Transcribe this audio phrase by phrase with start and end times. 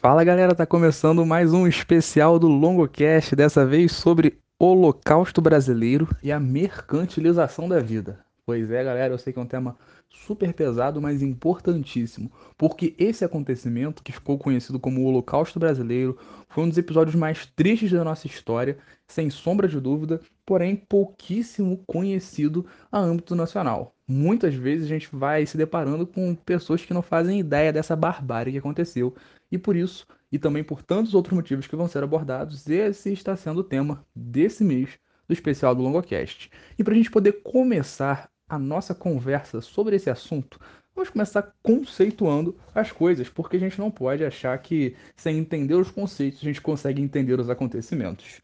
[0.00, 6.30] Fala galera, tá começando mais um especial do Longocast, dessa vez sobre Holocausto Brasileiro e
[6.30, 8.20] a mercantilização da vida.
[8.46, 9.76] Pois é, galera, eu sei que é um tema
[10.10, 16.18] super pesado, mas importantíssimo, porque esse acontecimento, que ficou conhecido como o Holocausto Brasileiro,
[16.48, 21.82] foi um dos episódios mais tristes da nossa história, sem sombra de dúvida, porém pouquíssimo
[21.86, 23.94] conhecido a âmbito nacional.
[24.06, 28.52] Muitas vezes a gente vai se deparando com pessoas que não fazem ideia dessa barbárie
[28.52, 29.14] que aconteceu
[29.50, 33.36] e por isso, e também por tantos outros motivos que vão ser abordados, esse está
[33.36, 36.50] sendo o tema desse mês do especial do Longocast.
[36.78, 40.58] E para a gente poder começar a nossa conversa sobre esse assunto,
[40.94, 45.90] vamos começar conceituando as coisas, porque a gente não pode achar que sem entender os
[45.90, 48.40] conceitos a gente consegue entender os acontecimentos.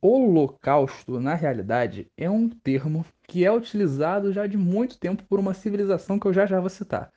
[0.00, 5.54] Holocausto, na realidade, é um termo que é utilizado já de muito tempo por uma
[5.54, 7.10] civilização que eu já já vou citar,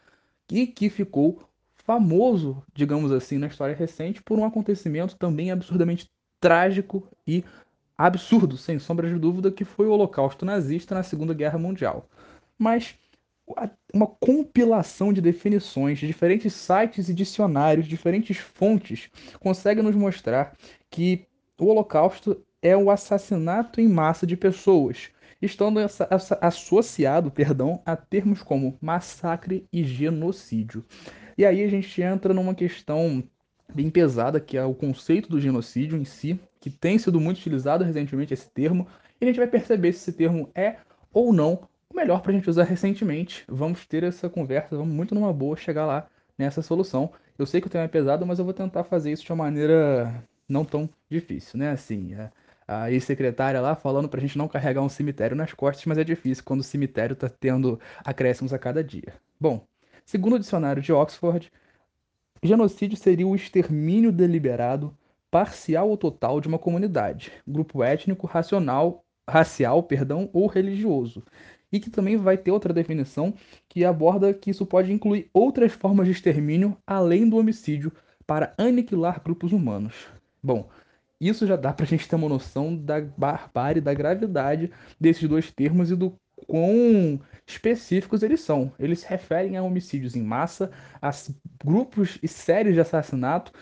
[0.51, 1.41] e que ficou
[1.85, 6.09] famoso, digamos assim, na história recente por um acontecimento também absurdamente
[6.39, 7.43] trágico e
[7.97, 12.07] absurdo, sem sombra de dúvida, que foi o Holocausto nazista na Segunda Guerra Mundial.
[12.57, 12.95] Mas
[13.93, 19.09] uma compilação de definições, de diferentes sites e dicionários, diferentes fontes,
[19.39, 20.55] consegue nos mostrar
[20.89, 21.25] que
[21.57, 25.09] o Holocausto é o assassinato em massa de pessoas,
[25.41, 25.79] estando
[26.41, 30.83] associado, perdão, a termos como massacre e genocídio.
[31.37, 33.23] E aí a gente entra numa questão
[33.73, 37.83] bem pesada, que é o conceito do genocídio em si, que tem sido muito utilizado
[37.83, 38.87] recentemente esse termo,
[39.19, 40.77] e a gente vai perceber se esse termo é
[41.13, 43.43] ou não o melhor para a gente usar recentemente.
[43.47, 47.11] Vamos ter essa conversa, vamos muito numa boa chegar lá nessa solução.
[47.37, 49.43] Eu sei que o tema é pesado, mas eu vou tentar fazer isso de uma
[49.43, 51.71] maneira não tão difícil, né?
[51.71, 52.15] Assim,
[52.67, 56.03] a ex-secretária lá falando para a gente não carregar um cemitério nas costas, mas é
[56.03, 59.13] difícil quando o cemitério está tendo acréscimos a cada dia.
[59.39, 59.65] Bom,
[60.07, 61.51] Segundo o dicionário de Oxford,
[62.41, 64.97] genocídio seria o extermínio deliberado,
[65.29, 71.23] parcial ou total de uma comunidade, grupo étnico, racional, racial, perdão, ou religioso.
[71.71, 73.33] E que também vai ter outra definição
[73.67, 77.91] que aborda que isso pode incluir outras formas de extermínio além do homicídio
[78.25, 80.07] para aniquilar grupos humanos.
[80.41, 80.69] Bom,
[81.19, 85.51] isso já dá para a gente ter uma noção da barbárie, da gravidade desses dois
[85.51, 86.13] termos e do
[86.45, 88.73] quão específicos eles são.
[88.77, 90.69] Eles se referem a homicídios em massa,
[91.01, 91.09] a
[91.63, 93.53] grupos e séries de assassinato,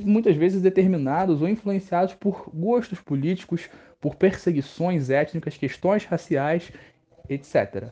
[0.00, 6.70] muitas vezes determinados ou influenciados por gostos políticos, por perseguições étnicas, questões raciais,
[7.28, 7.90] etc.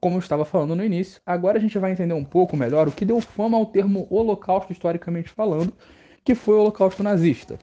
[0.00, 2.92] Como eu estava falando no início, agora a gente vai entender um pouco melhor o
[2.92, 5.72] que deu fama ao termo Holocausto historicamente falando,
[6.24, 7.58] que foi o Holocausto nazista.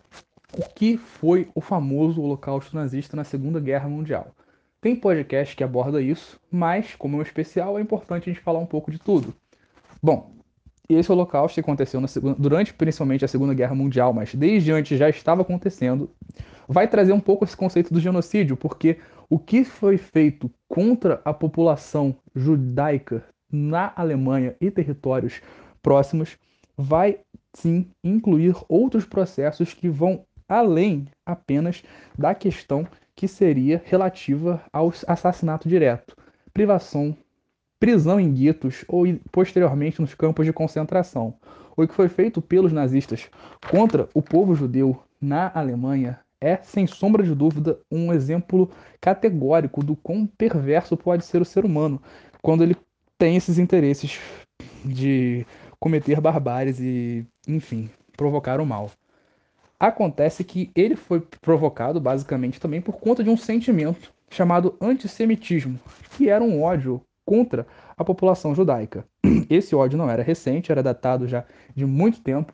[0.57, 4.33] O que foi o famoso Holocausto nazista na Segunda Guerra Mundial?
[4.87, 8.59] Tem podcast que aborda isso, mas, como é um especial, é importante a gente falar
[8.59, 9.35] um pouco de tudo.
[10.01, 10.31] Bom,
[10.87, 15.41] esse holocausto aconteceu segunda, durante principalmente a Segunda Guerra Mundial, mas desde antes já estava
[15.41, 16.09] acontecendo,
[16.69, 18.97] vai trazer um pouco esse conceito do genocídio, porque
[19.29, 25.41] o que foi feito contra a população judaica na Alemanha e territórios
[25.81, 26.37] próximos
[26.77, 27.19] vai
[27.53, 31.83] sim incluir outros processos que vão além apenas
[32.17, 32.87] da questão
[33.17, 36.15] que seria relativa ao assassinato direto,
[36.53, 37.17] privação,
[37.79, 41.33] prisão em guetos ou posteriormente nos campos de concentração.
[41.75, 43.27] O que foi feito pelos nazistas
[43.69, 48.69] contra o povo judeu na Alemanha é, sem sombra de dúvida, um exemplo
[49.01, 51.99] categórico do quão perverso pode ser o ser humano
[52.39, 52.77] quando ele
[53.17, 54.19] tem esses interesses
[54.85, 55.43] de
[55.79, 58.91] cometer barbáries e, enfim, provocar o mal.
[59.79, 65.79] Acontece que ele foi provocado basicamente também por conta de um sentimento chamado antissemitismo,
[66.15, 69.05] que era um ódio contra a população judaica.
[69.49, 71.45] Esse ódio não era recente, era datado já
[71.75, 72.53] de muito tempo,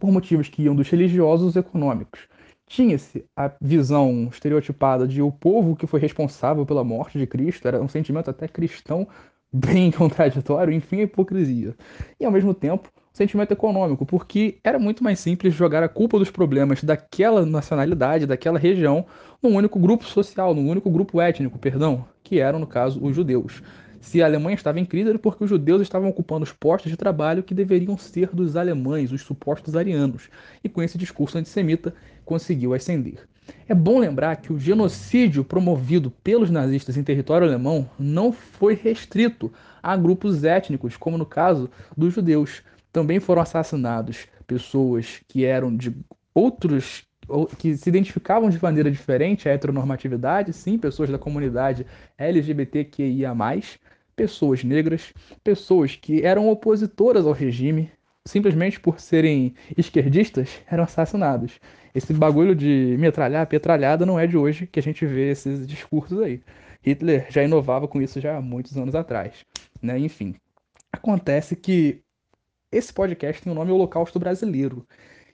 [0.00, 2.28] por motivos que iam dos religiosos e econômicos.
[2.66, 7.80] Tinha-se a visão estereotipada de o povo que foi responsável pela morte de Cristo, era
[7.80, 9.06] um sentimento até cristão
[9.52, 11.74] bem contraditório, enfim, a hipocrisia.
[12.20, 16.30] E ao mesmo tempo, sentimento econômico, porque era muito mais simples jogar a culpa dos
[16.30, 19.04] problemas daquela nacionalidade, daquela região,
[19.42, 23.60] num único grupo social, num único grupo étnico, perdão, que eram, no caso, os judeus.
[24.00, 26.96] Se a Alemanha estava em crise, era porque os judeus estavam ocupando os postos de
[26.96, 30.30] trabalho que deveriam ser dos alemães, os supostos arianos,
[30.62, 31.92] e com esse discurso antissemita
[32.24, 33.26] conseguiu ascender.
[33.68, 39.52] É bom lembrar que o genocídio promovido pelos nazistas em território alemão não foi restrito
[39.82, 42.62] a grupos étnicos, como no caso dos judeus.
[42.98, 45.94] Também foram assassinados pessoas que eram de
[46.34, 47.06] outros
[47.56, 51.86] que se identificavam de maneira diferente à heteronormatividade, sim, pessoas da comunidade
[52.18, 53.32] LGBTQIA+,
[54.16, 55.14] pessoas negras,
[55.44, 57.88] pessoas que eram opositoras ao regime,
[58.24, 61.60] simplesmente por serem esquerdistas, eram assassinados.
[61.94, 66.20] Esse bagulho de metralhar, petralhada, não é de hoje que a gente vê esses discursos
[66.20, 66.42] aí.
[66.82, 69.44] Hitler já inovava com isso já há muitos anos atrás.
[69.80, 70.00] Né?
[70.00, 70.34] Enfim,
[70.92, 72.02] acontece que
[72.70, 74.86] esse podcast tem o nome Holocausto Brasileiro.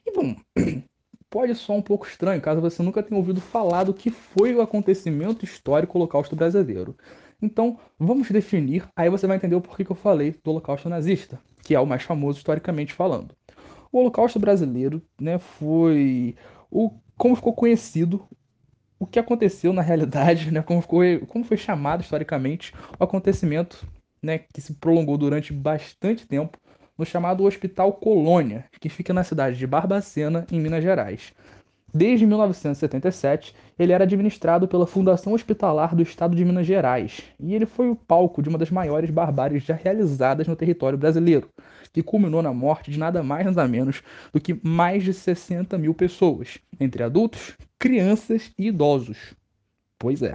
[0.06, 0.36] E bom,
[1.28, 4.60] pode soar um pouco estranho caso você nunca tenha ouvido falar do que foi o
[4.60, 6.96] acontecimento histórico Holocausto Brasileiro.
[7.42, 11.40] Então, vamos definir, aí você vai entender o porquê que eu falei do Holocausto nazista,
[11.62, 13.34] que é o mais famoso historicamente falando.
[13.90, 16.36] O Holocausto brasileiro né, foi
[16.70, 18.26] o, como ficou conhecido
[18.98, 23.86] o que aconteceu na realidade, né, como, ficou, como foi chamado historicamente o acontecimento
[24.22, 26.58] né, que se prolongou durante bastante tempo
[26.98, 31.32] no chamado Hospital Colônia, que fica na cidade de Barbacena, em Minas Gerais.
[31.96, 37.66] Desde 1977, ele era administrado pela Fundação Hospitalar do Estado de Minas Gerais, e ele
[37.66, 41.48] foi o palco de uma das maiores barbáries já realizadas no território brasileiro,
[41.92, 44.02] que culminou na morte de nada mais nada menos
[44.32, 49.34] do que mais de 60 mil pessoas, entre adultos, crianças e idosos.
[49.96, 50.34] Pois é.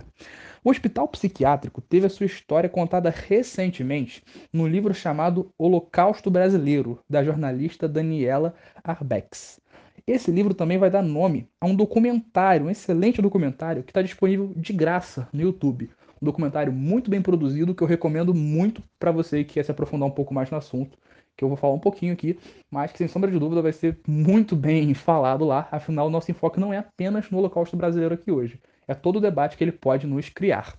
[0.62, 4.22] O hospital psiquiátrico teve a sua história contada recentemente
[4.52, 8.54] no livro chamado Holocausto Brasileiro, da jornalista Daniela
[8.84, 9.62] Arbex.
[10.06, 14.52] Esse livro também vai dar nome a um documentário, um excelente documentário que está disponível
[14.54, 15.90] de graça no YouTube.
[16.22, 20.10] Um documentário muito bem produzido que eu recomendo muito para você que quer se aprofundar
[20.10, 20.98] um pouco mais no assunto,
[21.38, 22.38] que eu vou falar um pouquinho aqui,
[22.70, 25.70] mas que sem sombra de dúvida vai ser muito bem falado lá.
[25.72, 28.60] Afinal, o nosso enfoque não é apenas no Holocausto brasileiro aqui hoje,
[28.90, 30.78] é todo o debate que ele pode nos criar.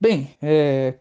[0.00, 0.94] Bem, é,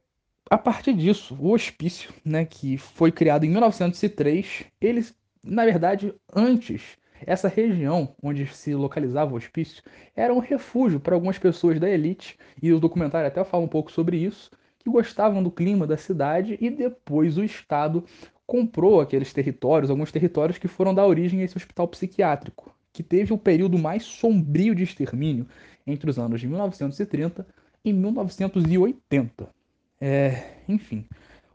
[0.50, 5.04] a partir disso, o hospício, né, que foi criado em 1903, ele
[5.44, 9.84] na verdade, antes, essa região onde se localizava o hospício
[10.16, 13.92] era um refúgio para algumas pessoas da elite, e o documentário até fala um pouco
[13.92, 14.50] sobre isso,
[14.80, 18.06] que gostavam do clima da cidade e depois o Estado
[18.46, 23.34] comprou aqueles territórios, alguns territórios que foram dar origem a esse hospital psiquiátrico, que teve
[23.34, 25.48] o período mais sombrio de extermínio
[25.86, 27.46] entre os anos de 1930
[27.84, 29.50] e 1980.
[30.00, 31.06] É, enfim,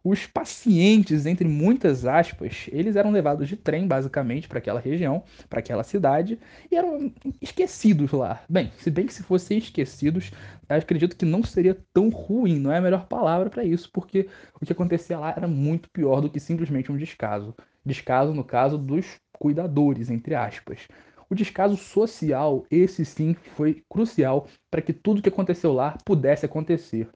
[0.02, 5.58] os pacientes, entre muitas aspas, eles eram levados de trem, basicamente, para aquela região, para
[5.58, 6.38] aquela cidade,
[6.70, 7.12] e eram
[7.42, 8.42] esquecidos lá.
[8.48, 10.30] Bem, se bem que se fossem esquecidos,
[10.68, 14.28] acredito que não seria tão ruim, não é a melhor palavra para isso, porque
[14.60, 17.54] o que acontecia lá era muito pior do que simplesmente um descaso.
[17.84, 20.88] Descaso, no caso, dos cuidadores, entre aspas.
[21.30, 27.08] O descaso social, esse sim, foi crucial para que tudo que aconteceu lá pudesse acontecer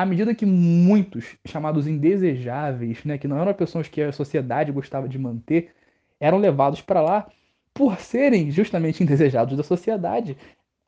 [0.00, 5.06] à medida que muitos chamados indesejáveis, né, que não eram pessoas que a sociedade gostava
[5.06, 5.74] de manter,
[6.18, 7.28] eram levados para lá
[7.74, 10.38] por serem justamente indesejados da sociedade,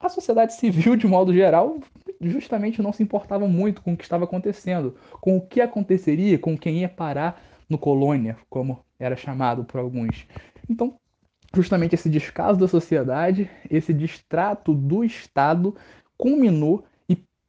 [0.00, 1.78] a sociedade civil, de modo geral,
[2.22, 6.56] justamente não se importava muito com o que estava acontecendo, com o que aconteceria, com
[6.56, 7.38] quem ia parar
[7.68, 10.26] no colônia, como era chamado por alguns.
[10.70, 10.98] Então,
[11.54, 15.76] justamente esse descaso da sociedade, esse distrato do Estado,
[16.16, 16.84] culminou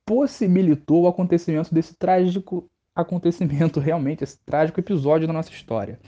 [0.05, 5.99] possibilitou o acontecimento desse trágico acontecimento, realmente, esse trágico episódio da nossa história.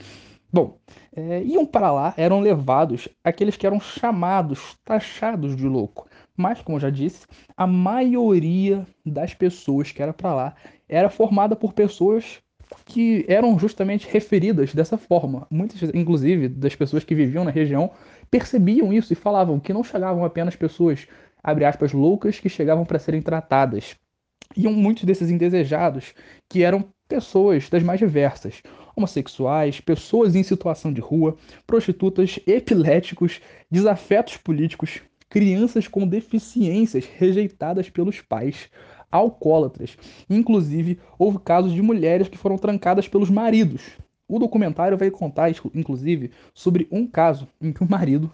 [0.52, 0.78] Bom,
[1.14, 6.08] é, iam para lá, eram levados aqueles que eram chamados, taxados de louco.
[6.36, 7.26] Mas, como eu já disse,
[7.56, 10.54] a maioria das pessoas que era para lá
[10.88, 12.40] era formada por pessoas
[12.84, 15.46] que eram justamente referidas dessa forma.
[15.50, 17.90] Muitas, inclusive, das pessoas que viviam na região
[18.30, 21.06] percebiam isso e falavam que não chegavam apenas pessoas
[21.46, 23.94] abre aspas, loucas que chegavam para serem tratadas.
[24.56, 26.12] Iam muitos desses indesejados,
[26.48, 28.62] que eram pessoas das mais diversas,
[28.96, 38.20] homossexuais, pessoas em situação de rua, prostitutas, epiléticos, desafetos políticos, crianças com deficiências rejeitadas pelos
[38.20, 38.68] pais,
[39.16, 39.96] alcoólatras.
[40.28, 43.82] Inclusive, houve casos de mulheres que foram trancadas pelos maridos.
[44.28, 48.30] O documentário vai contar, inclusive, sobre um caso em que o marido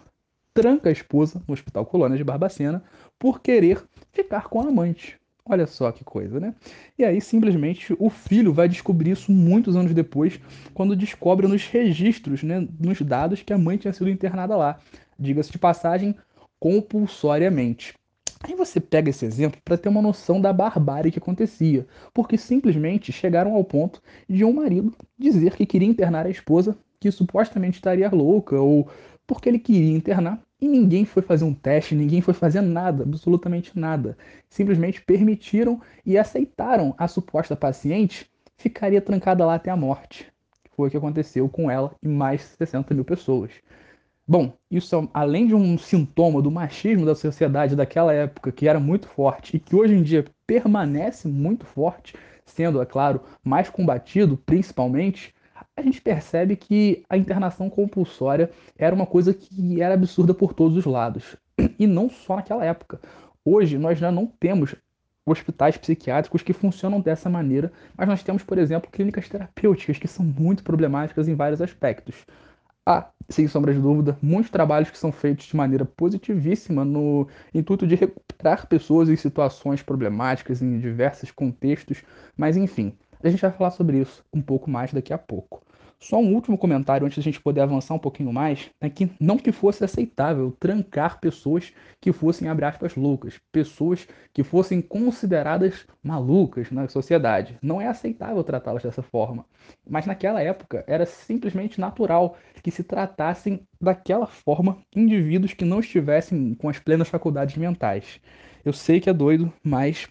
[0.53, 2.83] tranca a esposa no Hospital Colônia de Barbacena
[3.17, 5.17] por querer ficar com a amante.
[5.45, 6.55] Olha só que coisa, né?
[6.97, 10.39] E aí, simplesmente, o filho vai descobrir isso muitos anos depois,
[10.73, 14.79] quando descobre nos registros, né, nos dados, que a mãe tinha sido internada lá.
[15.19, 16.15] Diga-se de passagem,
[16.59, 17.93] compulsoriamente.
[18.43, 23.11] Aí você pega esse exemplo para ter uma noção da barbárie que acontecia, porque simplesmente
[23.11, 28.09] chegaram ao ponto de um marido dizer que queria internar a esposa, que supostamente estaria
[28.09, 28.89] louca ou
[29.25, 33.77] porque ele queria internar e ninguém foi fazer um teste, ninguém foi fazer nada, absolutamente
[33.79, 34.17] nada.
[34.49, 40.31] Simplesmente permitiram e aceitaram a suposta paciente ficaria trancada lá até a morte.
[40.75, 43.51] Foi o que aconteceu com ela e mais 60 mil pessoas.
[44.25, 48.79] Bom, isso é, além de um sintoma do machismo da sociedade daquela época, que era
[48.79, 52.15] muito forte e que hoje em dia permanece muito forte,
[52.45, 55.33] sendo, é claro, mais combatido, principalmente,
[55.75, 60.77] a gente percebe que a internação compulsória era uma coisa que era absurda por todos
[60.77, 61.35] os lados.
[61.77, 62.99] E não só naquela época.
[63.43, 64.73] Hoje nós já não temos
[65.25, 70.25] hospitais psiquiátricos que funcionam dessa maneira, mas nós temos, por exemplo, clínicas terapêuticas que são
[70.25, 72.25] muito problemáticas em vários aspectos.
[72.85, 77.87] Há, sem sombra de dúvida, muitos trabalhos que são feitos de maneira positivíssima no intuito
[77.87, 82.03] de recuperar pessoas em situações problemáticas em diversos contextos,
[82.37, 85.63] mas enfim, a gente vai falar sobre isso um pouco mais daqui a pouco.
[86.03, 89.09] Só um último comentário antes de a gente poder avançar um pouquinho mais, é que
[89.21, 95.87] não que fosse aceitável trancar pessoas que fossem, abre aspas, loucas, pessoas que fossem consideradas
[96.03, 97.57] malucas na sociedade.
[97.61, 99.45] Não é aceitável tratá-las dessa forma.
[99.89, 106.53] Mas naquela época era simplesmente natural que se tratassem daquela forma indivíduos que não estivessem
[106.55, 108.19] com as plenas faculdades mentais.
[108.65, 110.05] Eu sei que é doido, mas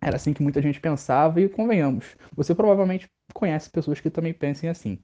[0.00, 4.68] era assim que muita gente pensava e convenhamos, você provavelmente conhece pessoas que também pensem
[4.68, 4.98] assim.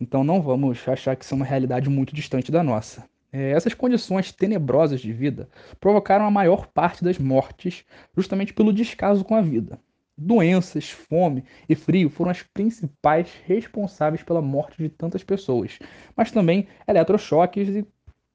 [0.00, 3.04] Então não vamos achar que isso é uma realidade muito distante da nossa.
[3.32, 5.48] É, essas condições tenebrosas de vida
[5.78, 7.84] provocaram a maior parte das mortes
[8.16, 9.78] justamente pelo descaso com a vida.
[10.16, 15.78] Doenças, fome e frio foram as principais responsáveis pela morte de tantas pessoas,
[16.14, 17.86] mas também eletrochoques e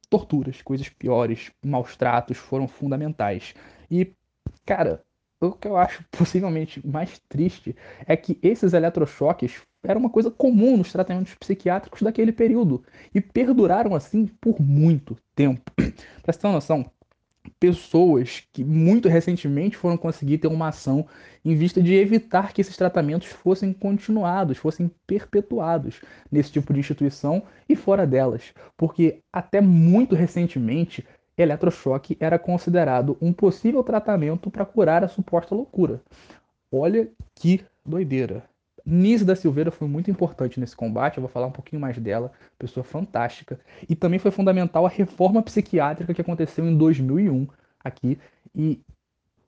[0.10, 3.54] torturas, coisas piores, maus tratos foram fundamentais.
[3.92, 4.14] E,
[4.66, 5.04] cara,
[5.42, 7.76] o que eu acho possivelmente mais triste
[8.06, 13.94] é que esses eletrochoques eram uma coisa comum nos tratamentos psiquiátricos daquele período e perduraram
[13.94, 15.72] assim por muito tempo.
[15.76, 16.90] pra você ter uma noção,
[17.60, 21.06] pessoas que muito recentemente foram conseguir ter uma ação
[21.44, 26.02] em vista de evitar que esses tratamentos fossem continuados, fossem perpetuados
[26.32, 31.06] nesse tipo de instituição e fora delas, porque até muito recentemente
[31.38, 36.02] eletrochoque era considerado um possível tratamento para curar a suposta loucura.
[36.72, 38.44] Olha que doideira.
[38.86, 42.32] Nise da Silveira foi muito importante nesse combate, eu vou falar um pouquinho mais dela,
[42.58, 43.60] pessoa fantástica.
[43.90, 47.48] E também foi fundamental a reforma psiquiátrica que aconteceu em 2001
[47.84, 48.20] aqui.
[48.54, 48.80] E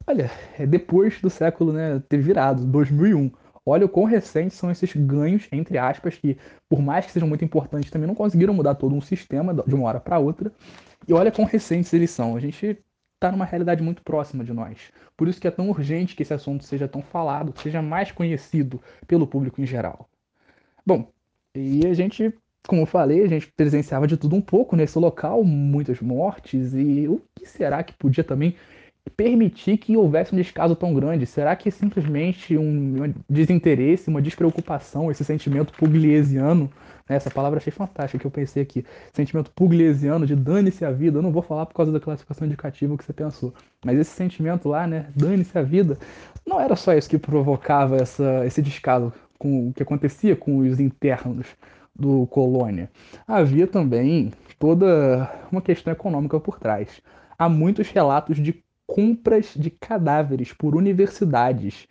[0.08, 3.32] olha, é depois do século né, ter virado, 2001.
[3.64, 7.44] Olha o quão recentes são esses ganhos, entre aspas, que por mais que sejam muito
[7.44, 10.52] importantes, também não conseguiram mudar todo um sistema de uma hora para outra.
[11.08, 12.36] E olha quão recentes eles são.
[12.36, 12.78] A gente
[13.16, 14.92] está numa realidade muito próxima de nós.
[15.16, 18.82] Por isso que é tão urgente que esse assunto seja tão falado, seja mais conhecido
[19.08, 20.08] pelo público em geral.
[20.86, 21.12] Bom,
[21.56, 22.32] e a gente,
[22.68, 27.08] como eu falei, a gente presenciava de tudo um pouco nesse local, muitas mortes, e
[27.08, 28.56] o que será que podia também
[29.16, 31.26] permitir que houvesse um descaso tão grande?
[31.26, 36.70] Será que simplesmente um desinteresse, uma despreocupação, esse sentimento pugliesiano
[37.16, 38.86] essa palavra achei fantástica que eu pensei aqui.
[39.14, 41.20] Sentimento pugliesiano de dane-se a vida.
[41.20, 43.54] Eu não vou falar por causa da classificação indicativa que você pensou.
[43.86, 45.08] Mas esse sentimento lá, né?
[45.16, 45.98] Dane-se a vida.
[46.46, 50.80] Não era só isso que provocava essa, esse descaso com o que acontecia com os
[50.80, 51.48] internos
[51.96, 52.90] do colônia.
[53.28, 57.02] Havia também toda uma questão econômica por trás.
[57.38, 61.88] Há muitos relatos de compras de cadáveres por universidades,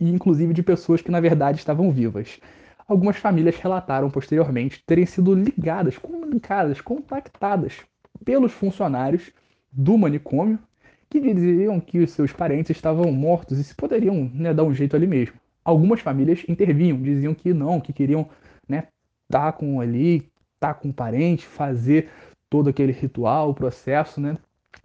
[0.00, 2.40] inclusive de pessoas que na verdade estavam vivas.
[2.86, 7.78] Algumas famílias relataram posteriormente terem sido ligadas, comunicadas, contactadas
[8.24, 9.30] pelos funcionários
[9.72, 10.58] do manicômio
[11.08, 14.96] que diziam que os seus parentes estavam mortos e se poderiam né, dar um jeito
[14.96, 15.36] ali mesmo.
[15.64, 18.28] Algumas famílias intervinham, diziam que não, que queriam
[18.68, 18.88] né,
[19.24, 22.10] estar com ali, estar com o parente, fazer
[22.50, 24.36] todo aquele ritual, o processo, né?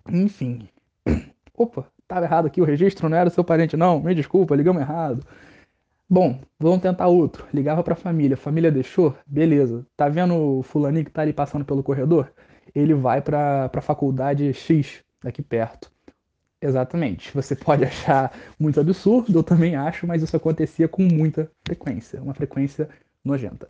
[0.10, 0.70] Enfim.
[1.58, 4.00] Opa, estava errado aqui o registro, não era seu parente, não.
[4.00, 5.26] Me desculpa, ligamos errado.
[6.10, 7.46] Bom, vamos tentar outro.
[7.54, 9.16] Ligava para a família, família deixou?
[9.28, 9.86] Beleza.
[9.96, 12.34] Tá vendo o fulaninho que tá ali passando pelo corredor?
[12.74, 15.92] Ele vai para a faculdade X, aqui perto.
[16.62, 17.34] Exatamente.
[17.34, 22.34] Você pode achar muito absurdo, eu também acho, mas isso acontecia com muita frequência, uma
[22.34, 22.90] frequência
[23.24, 23.70] nojenta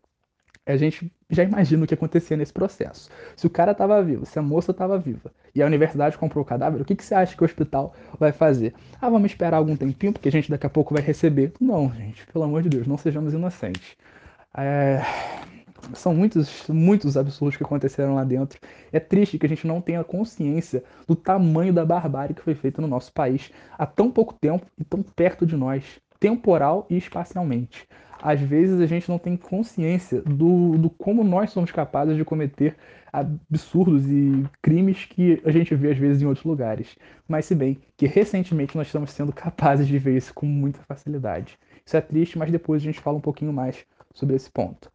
[0.71, 3.09] a gente já imagina o que acontecia nesse processo.
[3.35, 6.45] Se o cara estava vivo, se a moça estava viva e a universidade comprou o
[6.45, 8.73] cadáver, o que, que você acha que o hospital vai fazer?
[9.01, 11.53] Ah, vamos esperar algum tempinho, porque a gente daqui a pouco vai receber.
[11.59, 13.95] Não, gente, pelo amor de Deus, não sejamos inocentes.
[14.55, 15.01] É...
[15.93, 18.59] São muitos, muitos absurdos que aconteceram lá dentro.
[18.91, 22.81] É triste que a gente não tenha consciência do tamanho da barbárie que foi feita
[22.81, 25.83] no nosso país há tão pouco tempo e tão perto de nós,
[26.19, 27.87] temporal e espacialmente
[28.21, 32.75] às vezes a gente não tem consciência do, do como nós somos capazes de cometer
[33.11, 36.95] absurdos e crimes que a gente vê às vezes em outros lugares.
[37.27, 41.57] Mas se bem que recentemente nós estamos sendo capazes de ver isso com muita facilidade.
[41.85, 44.91] Isso é triste, mas depois a gente fala um pouquinho mais sobre esse ponto.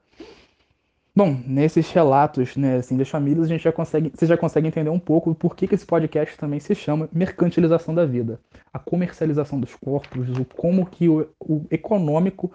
[1.17, 4.91] Bom, nesses relatos né, assim, das famílias, a gente já consegue, você já consegue entender
[4.91, 8.41] um pouco por que, que esse podcast também se chama mercantilização da vida.
[8.73, 12.53] A comercialização dos corpos, o como que o, o econômico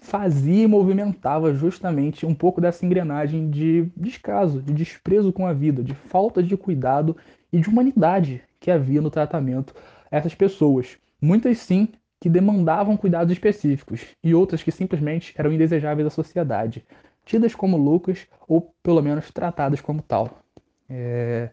[0.00, 5.82] fazia e movimentava justamente um pouco dessa engrenagem de descaso, de desprezo com a vida,
[5.82, 7.16] de falta de cuidado
[7.52, 9.74] e de humanidade que havia no tratamento
[10.10, 10.98] a essas pessoas.
[11.20, 11.88] Muitas sim
[12.20, 16.84] que demandavam cuidados específicos e outras que simplesmente eram indesejáveis à sociedade,
[17.24, 20.42] tidas como loucas ou pelo menos tratadas como tal.
[20.88, 21.50] É...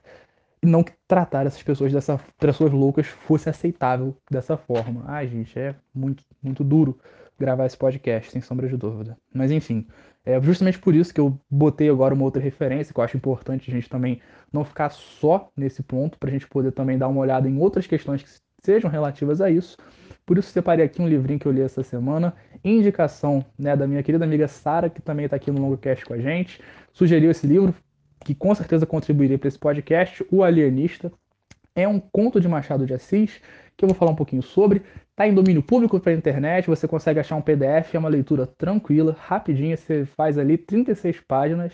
[0.61, 5.03] E não que tratar essas pessoas dessa pessoas loucas fosse aceitável dessa forma.
[5.05, 6.97] Ai, gente, é muito muito duro
[7.39, 9.17] gravar esse podcast, sem sombra de dúvida.
[9.33, 9.87] Mas enfim,
[10.25, 13.69] é justamente por isso que eu botei agora uma outra referência, que eu acho importante
[13.69, 14.19] a gente também
[14.51, 17.85] não ficar só nesse ponto, para a gente poder também dar uma olhada em outras
[17.85, 18.29] questões que
[18.63, 19.77] sejam relativas a isso.
[20.25, 24.01] Por isso separei aqui um livrinho que eu li essa semana, indicação né, da minha
[24.01, 26.59] querida amiga Sara, que também está aqui no LongoCast com a gente.
[26.91, 27.75] Sugeriu esse livro,
[28.23, 31.11] que com certeza contribuiria para esse podcast, O Alienista.
[31.75, 33.41] É um conto de Machado de Assis,
[33.75, 34.81] que eu vou falar um pouquinho sobre.
[35.11, 38.47] Está em domínio público para a internet, você consegue achar um PDF, é uma leitura
[38.47, 41.73] tranquila, rapidinha, você faz ali 36 páginas.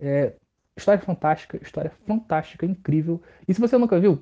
[0.00, 0.34] É,
[0.76, 3.22] história fantástica, história fantástica, incrível.
[3.46, 4.20] E se você nunca viu,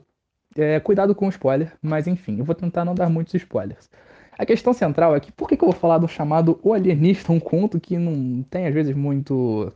[0.56, 3.90] é, cuidado com o spoiler, mas enfim, eu vou tentar não dar muitos spoilers.
[4.38, 7.32] A questão central é que por que, que eu vou falar do chamado O Alienista,
[7.32, 9.72] um conto que não tem às vezes muito,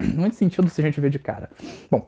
[0.00, 1.50] muito sentido se a gente ver de cara?
[1.90, 2.06] Bom,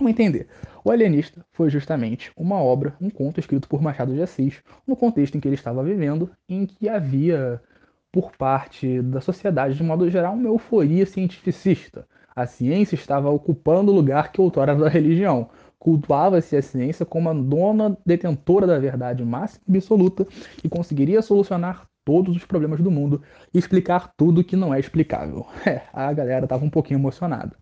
[0.00, 0.48] Vamos entender.
[0.82, 5.36] O Alienista foi justamente uma obra, um conto escrito por Machado de Assis, no contexto
[5.36, 7.60] em que ele estava vivendo, em que havia,
[8.10, 12.08] por parte da sociedade de modo geral, uma euforia cientificista.
[12.34, 15.50] A ciência estava ocupando o lugar que outrora era da religião.
[15.78, 20.26] Cultuava-se a ciência como a dona detentora da verdade máxima e absoluta,
[20.56, 25.46] que conseguiria solucionar todos os problemas do mundo e explicar tudo que não é explicável.
[25.66, 27.54] É, a galera estava um pouquinho emocionada.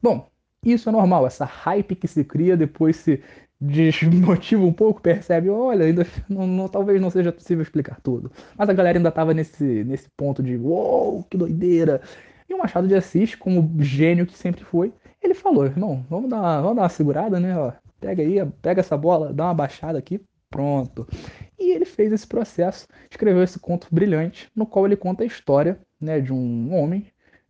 [0.00, 0.31] Bom,
[0.64, 3.22] isso é normal, essa hype que se cria depois se
[3.60, 8.30] desmotiva um pouco, percebe, olha, ainda não, não, talvez não seja possível explicar tudo.
[8.56, 12.00] Mas a galera ainda estava nesse, nesse ponto de, uou, que doideira.
[12.48, 14.92] E o Machado de Assis, como gênio que sempre foi,
[15.22, 17.56] ele falou, irmão, vamos dar, uma, vamos dar uma segurada, né?
[17.56, 20.20] Ó, pega aí, pega essa bola, dá uma baixada aqui,
[20.50, 21.06] pronto.
[21.58, 25.80] E ele fez esse processo, escreveu esse conto brilhante, no qual ele conta a história
[26.00, 27.06] né, de um homem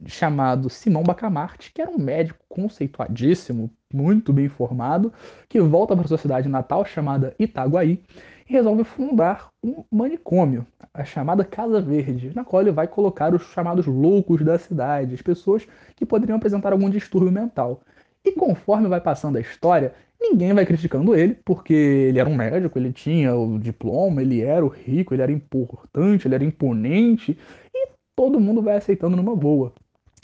[0.06, 5.12] chamado Simão Bacamarte, que era um médico conceituadíssimo, muito bem formado,
[5.48, 8.02] que volta para sua cidade natal chamada Itaguaí
[8.48, 13.42] e resolve fundar um manicômio, a chamada Casa Verde, na qual ele vai colocar os
[13.52, 17.80] chamados loucos da cidade, as pessoas que poderiam apresentar algum distúrbio mental.
[18.24, 22.78] E conforme vai passando a história, ninguém vai criticando ele, porque ele era um médico,
[22.78, 27.36] ele tinha o diploma, ele era o rico, ele era importante, ele era imponente,
[27.74, 29.72] e todo mundo vai aceitando numa boa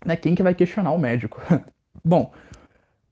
[0.04, 1.40] né, quem que vai questionar o médico?
[2.04, 2.32] Bom,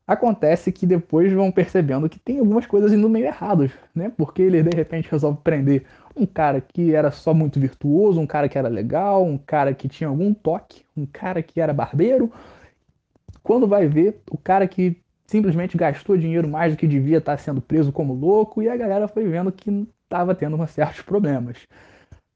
[0.06, 4.12] acontece que depois vão percebendo que tem algumas coisas indo meio erradas, né?
[4.16, 5.84] Porque ele de repente resolve prender
[6.16, 9.88] um cara que era só muito virtuoso, um cara que era legal, um cara que
[9.88, 12.32] tinha algum toque, um cara que era barbeiro.
[13.42, 14.96] Quando vai ver, o cara que
[15.26, 19.08] simplesmente gastou dinheiro mais do que devia estar sendo preso como louco e a galera
[19.08, 21.58] foi vendo que estava tendo uns certos problemas.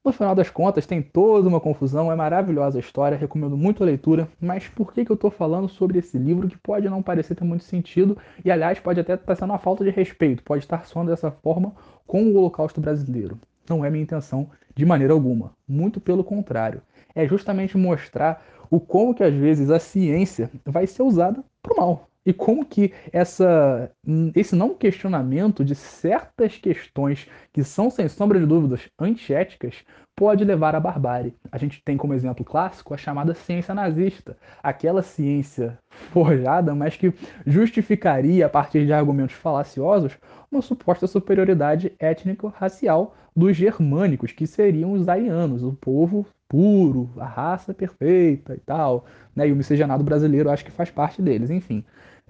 [0.03, 3.85] No final das contas, tem toda uma confusão, é maravilhosa a história, recomendo muito a
[3.85, 7.35] leitura, mas por que, que eu estou falando sobre esse livro que pode não parecer
[7.35, 10.87] ter muito sentido e, aliás, pode até estar sendo uma falta de respeito, pode estar
[10.87, 11.75] soando dessa forma
[12.07, 13.37] com o Holocausto brasileiro?
[13.69, 16.81] Não é minha intenção de maneira alguma, muito pelo contrário.
[17.13, 21.77] É justamente mostrar o como que às vezes a ciência vai ser usada para o
[21.77, 23.91] mal, e como que essa,
[24.35, 29.83] esse não questionamento de certas questões que são, sem sombra de dúvidas, antiéticas,
[30.15, 31.33] pode levar à barbárie.
[31.51, 35.79] A gente tem como exemplo clássico a chamada ciência nazista, aquela ciência
[36.11, 37.13] forjada, mas que
[37.45, 40.17] justificaria, a partir de argumentos falaciosos,
[40.51, 47.73] uma suposta superioridade étnico-racial dos germânicos, que seriam os arianos, o povo puro, a raça
[47.73, 49.05] perfeita e tal.
[49.35, 49.47] Né?
[49.47, 51.83] E o miscigenado brasileiro acho que faz parte deles, enfim.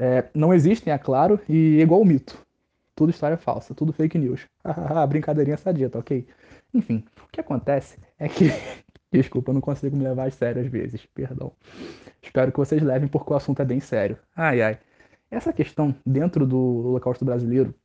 [0.04, 2.36] É, não existem, é claro, e igual o mito.
[2.96, 4.48] Tudo história falsa, tudo fake news.
[5.08, 6.28] Brincadeirinha sadia, tá ok?
[6.74, 8.46] Enfim, o que acontece é que.
[9.14, 11.52] Desculpa, eu não consigo me levar a sério às vezes, perdão.
[12.20, 14.18] Espero que vocês levem porque o assunto é bem sério.
[14.36, 14.80] Ai, ai.
[15.30, 17.76] Essa questão dentro do Holocausto brasileiro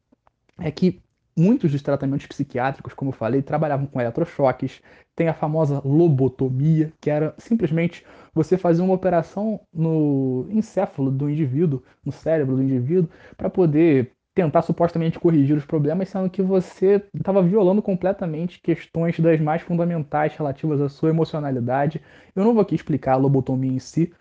[0.59, 1.03] é que
[1.37, 4.81] muitos dos tratamentos psiquiátricos, como eu falei, trabalhavam com eletrochoques,
[5.15, 11.83] tem a famosa lobotomia, que era simplesmente você fazer uma operação no encéfalo do indivíduo,
[12.05, 17.43] no cérebro do indivíduo, para poder tentar supostamente corrigir os problemas, sendo que você estava
[17.43, 22.03] violando completamente questões das mais fundamentais relativas à sua emocionalidade.
[22.35, 24.13] Eu não vou aqui explicar a lobotomia em si,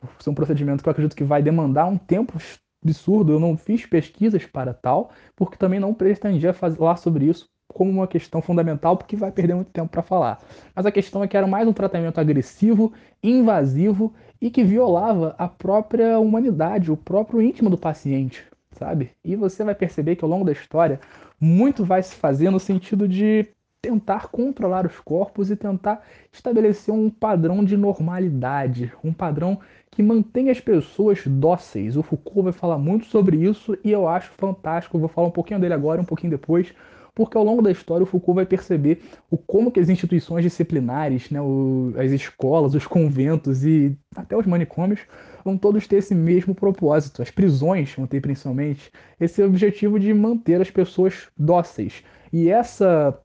[0.00, 2.36] por ser um procedimento que eu acredito que vai demandar um tempo
[2.82, 7.90] absurdo, eu não fiz pesquisas para tal, porque também não pretendia falar sobre isso como
[7.90, 10.40] uma questão fundamental, porque vai perder muito tempo para falar.
[10.74, 15.46] Mas a questão é que era mais um tratamento agressivo, invasivo e que violava a
[15.46, 19.12] própria humanidade, o próprio íntimo do paciente, sabe?
[19.24, 20.98] E você vai perceber que ao longo da história
[21.40, 23.46] muito vai se fazer no sentido de
[23.80, 29.58] tentar controlar os corpos e tentar estabelecer um padrão de normalidade, um padrão
[29.90, 31.96] que mantém as pessoas dóceis.
[31.96, 34.98] O Foucault vai falar muito sobre isso e eu acho fantástico.
[34.98, 36.72] vou falar um pouquinho dele agora, um pouquinho depois,
[37.14, 41.28] porque ao longo da história o Foucault vai perceber o como que as instituições disciplinares,
[41.30, 45.00] né, o, as escolas, os conventos e até os manicômios
[45.44, 47.20] vão todos ter esse mesmo propósito.
[47.20, 52.04] As prisões vão ter principalmente esse objetivo de manter as pessoas dóceis.
[52.32, 53.18] E essa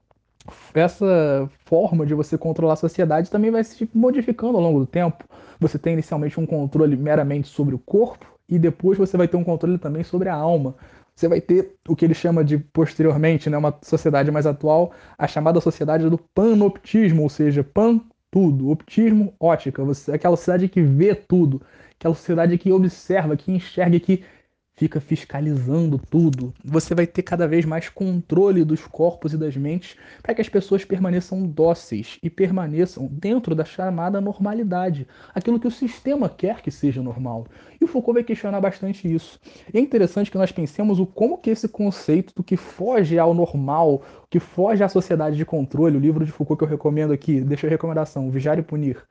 [0.73, 5.23] essa forma de você controlar a sociedade também vai se modificando ao longo do tempo.
[5.59, 9.43] Você tem inicialmente um controle meramente sobre o corpo e depois você vai ter um
[9.43, 10.75] controle também sobre a alma.
[11.15, 15.27] Você vai ter o que ele chama de posteriormente, né, uma sociedade mais atual, a
[15.27, 21.15] chamada sociedade do panoptismo, ou seja, pan tudo, optismo, ótica, você, aquela sociedade que vê
[21.15, 21.61] tudo,
[21.97, 24.25] aquela sociedade que observa, que enxerga, que
[24.75, 26.53] fica fiscalizando tudo.
[26.63, 30.49] Você vai ter cada vez mais controle dos corpos e das mentes para que as
[30.49, 36.69] pessoas permaneçam dóceis e permaneçam dentro da chamada normalidade, aquilo que o sistema quer que
[36.69, 37.47] seja normal.
[37.79, 39.39] E o Foucault vai questionar bastante isso.
[39.73, 43.33] E é interessante que nós pensemos o como que esse conceito do que foge ao
[43.33, 47.39] normal, que foge à sociedade de controle, o livro de Foucault que eu recomendo aqui,
[47.39, 49.01] deixa a recomendação, Vigiar e Punir.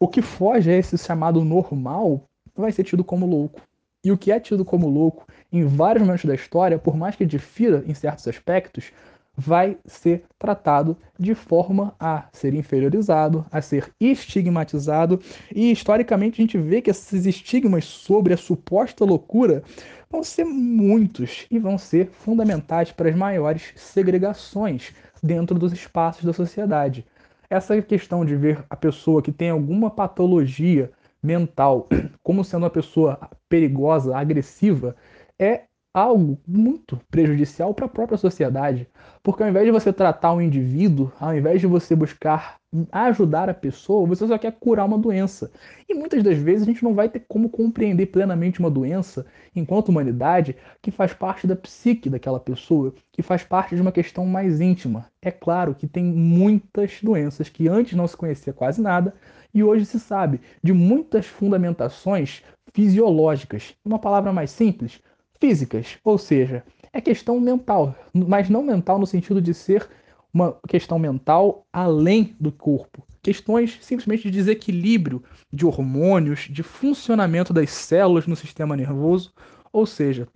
[0.00, 3.60] O que foge a esse chamado normal vai ser tido como louco
[4.04, 7.24] e o que é tido como louco em vários momentos da história, por mais que
[7.24, 8.92] difira em certos aspectos,
[9.36, 15.20] vai ser tratado de forma a ser inferiorizado, a ser estigmatizado,
[15.54, 19.62] e historicamente a gente vê que esses estigmas sobre a suposta loucura
[20.10, 26.32] vão ser muitos e vão ser fundamentais para as maiores segregações dentro dos espaços da
[26.32, 27.04] sociedade.
[27.50, 30.90] Essa questão de ver a pessoa que tem alguma patologia
[31.24, 31.88] mental
[32.22, 34.96] como sendo uma pessoa perigosa, agressiva,
[35.38, 38.88] é algo muito prejudicial para a própria sociedade.
[39.22, 42.56] Porque ao invés de você tratar um indivíduo, ao invés de você buscar
[42.90, 45.52] ajudar a pessoa, você só quer curar uma doença.
[45.88, 49.90] E muitas das vezes a gente não vai ter como compreender plenamente uma doença, enquanto
[49.90, 54.60] humanidade, que faz parte da psique daquela pessoa, que faz parte de uma questão mais
[54.60, 55.06] íntima.
[55.22, 59.14] É claro que tem muitas doenças que antes não se conhecia quase nada,
[59.54, 63.76] e hoje se sabe de muitas fundamentações fisiológicas.
[63.84, 65.00] Uma palavra mais simples,
[65.40, 69.88] físicas, ou seja, é questão mental, mas não mental no sentido de ser
[70.32, 73.04] uma questão mental além do corpo.
[73.22, 79.32] Questões simplesmente de desequilíbrio de hormônios, de funcionamento das células no sistema nervoso,
[79.72, 80.28] ou seja,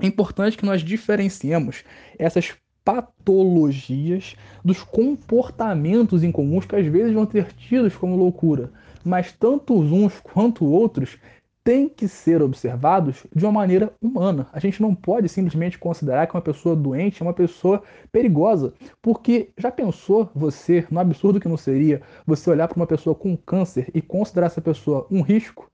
[0.00, 1.84] é importante que nós diferenciemos
[2.18, 8.72] essas patologias dos comportamentos incomuns que às vezes vão ter tidos como loucura,
[9.04, 11.16] mas tanto uns quanto outros
[11.64, 14.46] têm que ser observados de uma maneira humana.
[14.52, 19.50] A gente não pode simplesmente considerar que uma pessoa doente é uma pessoa perigosa, porque
[19.56, 23.90] já pensou você, no absurdo que não seria, você olhar para uma pessoa com câncer
[23.94, 25.70] e considerar essa pessoa um risco?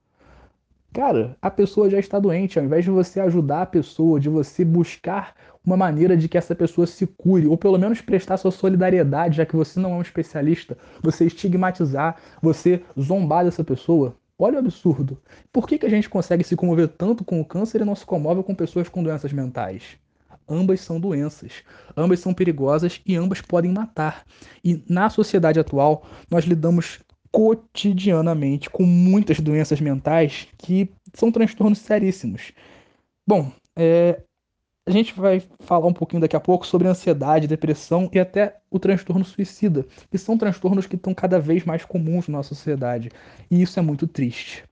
[0.93, 4.65] Cara, a pessoa já está doente, ao invés de você ajudar a pessoa, de você
[4.65, 9.37] buscar uma maneira de que essa pessoa se cure, ou pelo menos prestar sua solidariedade,
[9.37, 14.59] já que você não é um especialista, você estigmatizar, você zombar dessa pessoa, Olha o
[14.59, 15.21] absurdo.
[15.53, 18.07] Por que, que a gente consegue se comover tanto com o câncer e não se
[18.07, 19.99] comove com pessoas com doenças mentais?
[20.49, 21.63] Ambas são doenças,
[21.97, 24.25] ambas são perigosas e ambas podem matar.
[24.65, 27.01] E na sociedade atual, nós lidamos
[27.31, 32.53] cotidianamente com muitas doenças mentais que são transtornos seríssimos.
[33.27, 34.23] Bom, é,
[34.87, 38.79] a gente vai falar um pouquinho daqui a pouco sobre ansiedade, depressão e até o
[38.79, 43.11] transtorno suicida, que são transtornos que estão cada vez mais comuns na nossa sociedade.
[43.51, 44.65] E isso é muito triste.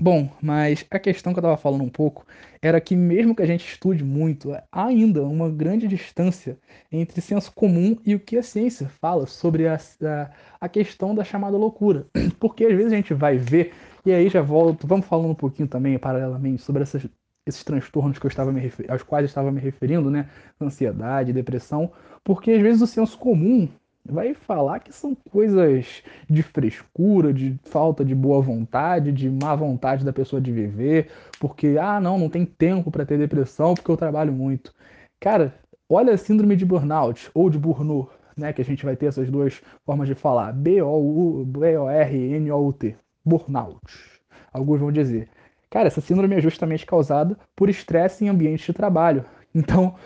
[0.00, 2.26] Bom, mas a questão que eu estava falando um pouco
[2.60, 6.58] era que, mesmo que a gente estude muito, há ainda uma grande distância
[6.90, 11.22] entre senso comum e o que a ciência fala sobre a, a, a questão da
[11.22, 12.06] chamada loucura.
[12.40, 13.72] Porque às vezes a gente vai ver,
[14.04, 17.06] e aí já volto, vamos falando um pouquinho também, paralelamente, sobre essas
[17.46, 20.28] esses transtornos que eu estava me aos quais eu estava me referindo, né?
[20.60, 23.68] Ansiedade, depressão, porque às vezes o senso comum
[24.06, 30.04] vai falar que são coisas de frescura, de falta de boa vontade, de má vontade
[30.04, 33.96] da pessoa de viver, porque ah, não, não tem tempo para ter depressão porque eu
[33.96, 34.74] trabalho muito.
[35.20, 35.54] Cara,
[35.88, 39.30] olha a síndrome de burnout ou de burnout, né, que a gente vai ter essas
[39.30, 43.80] duas formas de falar, B O U B O R N O U T, burnout.
[44.52, 45.28] Alguns vão dizer.
[45.74, 49.24] Cara, essa síndrome é justamente causada por estresse em ambientes de trabalho.
[49.52, 49.96] Então,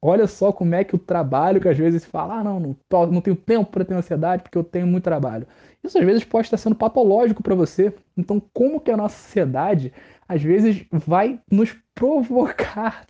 [0.00, 3.20] Olha só como é que o trabalho, que às vezes fala, ah, não, não, não
[3.20, 5.44] tenho tempo para ter ansiedade porque eu tenho muito trabalho.
[5.82, 7.92] Isso às vezes pode estar sendo patológico para você.
[8.16, 9.92] Então, como que a nossa sociedade
[10.28, 13.04] às vezes vai nos provocar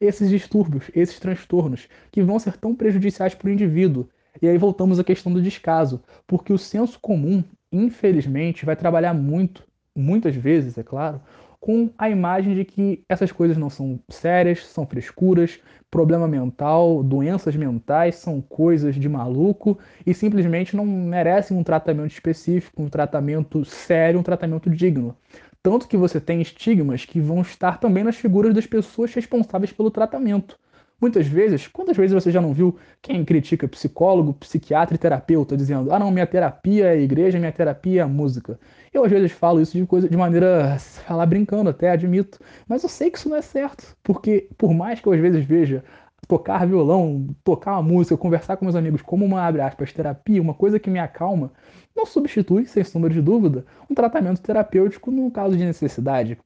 [0.00, 4.08] esses distúrbios, esses transtornos, que vão ser tão prejudiciais para o indivíduo?
[4.42, 9.62] E aí voltamos à questão do descaso, porque o senso comum, infelizmente, vai trabalhar muito,
[9.94, 11.20] muitas vezes, é claro,
[11.64, 15.58] com a imagem de que essas coisas não são sérias, são frescuras,
[15.90, 22.82] problema mental, doenças mentais são coisas de maluco e simplesmente não merecem um tratamento específico,
[22.82, 25.16] um tratamento sério, um tratamento digno.
[25.62, 29.90] Tanto que você tem estigmas que vão estar também nas figuras das pessoas responsáveis pelo
[29.90, 30.58] tratamento.
[31.04, 35.92] Muitas vezes, quantas vezes você já não viu quem critica psicólogo, psiquiatra e terapeuta dizendo:
[35.92, 38.58] ah, não, minha terapia é a igreja, minha terapia é música?
[38.90, 42.88] Eu às vezes falo isso de coisa de maneira falar brincando, até admito, mas eu
[42.88, 45.84] sei que isso não é certo, porque por mais que eu às vezes veja
[46.26, 50.54] tocar violão, tocar uma música, conversar com meus amigos como uma abre aspas terapia, uma
[50.54, 51.52] coisa que me acalma,
[51.94, 56.38] não substitui, sem sombra de dúvida, um tratamento terapêutico no caso de necessidade.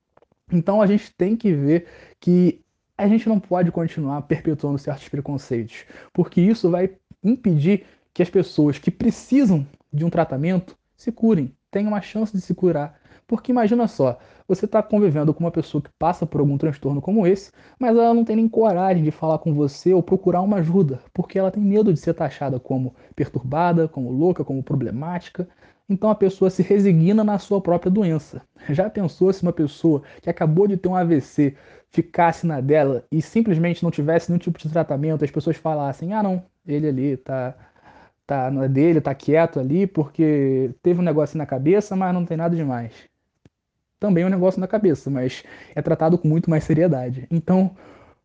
[0.52, 1.86] Então a gente tem que ver
[2.18, 2.60] que
[2.98, 6.90] a gente não pode continuar perpetuando certos preconceitos, porque isso vai
[7.22, 12.40] impedir que as pessoas que precisam de um tratamento se curem, tenham uma chance de
[12.40, 12.98] se curar.
[13.28, 17.26] Porque imagina só, você está convivendo com uma pessoa que passa por algum transtorno como
[17.26, 20.98] esse, mas ela não tem nem coragem de falar com você ou procurar uma ajuda,
[21.12, 25.46] porque ela tem medo de ser taxada como perturbada, como louca, como problemática.
[25.88, 28.42] Então a pessoa se resigna na sua própria doença.
[28.70, 31.54] Já pensou se uma pessoa que acabou de ter um AVC
[31.90, 36.22] ficasse na dela e simplesmente não tivesse nenhum tipo de tratamento, as pessoas falassem: ah,
[36.22, 37.54] não, ele ali tá,
[38.26, 42.36] tá na dele, tá quieto ali porque teve um negócio na cabeça, mas não tem
[42.36, 42.92] nada demais.
[44.00, 45.42] Também é um negócio na cabeça, mas
[45.74, 47.26] é tratado com muito mais seriedade.
[47.30, 47.74] Então,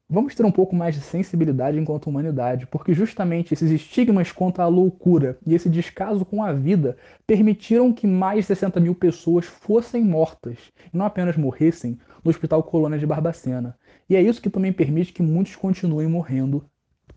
[0.10, 4.68] Vamos ter um pouco mais de sensibilidade enquanto humanidade, porque justamente esses estigmas contra a
[4.68, 10.04] loucura e esse descaso com a vida permitiram que mais de 60 mil pessoas fossem
[10.04, 10.58] mortas,
[10.94, 13.78] e não apenas morressem, no Hospital Colônia de Barbacena.
[14.10, 16.64] E é isso que também permite que muitos continuem morrendo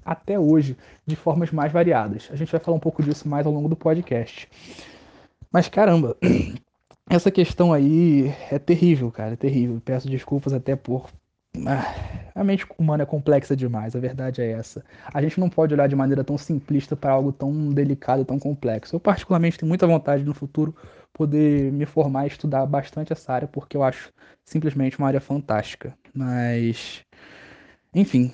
[0.05, 2.29] até hoje, de formas mais variadas.
[2.31, 4.49] A gente vai falar um pouco disso mais ao longo do podcast.
[5.53, 6.17] Mas caramba,
[7.11, 9.81] essa questão aí é terrível, cara, é terrível.
[9.85, 11.09] Peço desculpas até por
[12.35, 14.85] a mente humana é complexa demais, a verdade é essa.
[15.13, 18.39] A gente não pode olhar de maneira tão simplista para algo tão delicado e tão
[18.39, 18.95] complexo.
[18.95, 20.75] Eu, particularmente, tenho muita vontade no futuro
[21.17, 24.13] poder me formar e estudar bastante essa área, porque eu acho
[24.45, 25.97] simplesmente uma área fantástica.
[26.15, 27.03] Mas,
[27.95, 28.33] enfim.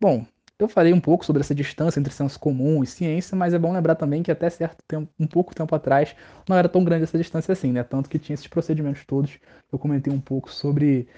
[0.00, 0.26] Bom,
[0.58, 3.72] eu falei um pouco sobre essa distância entre senso comum e ciência, mas é bom
[3.72, 6.14] lembrar também que até certo tempo, um pouco tempo atrás,
[6.48, 7.84] não era tão grande essa distância assim, né?
[7.84, 9.38] Tanto que tinha esses procedimentos todos.
[9.72, 11.08] Eu comentei um pouco sobre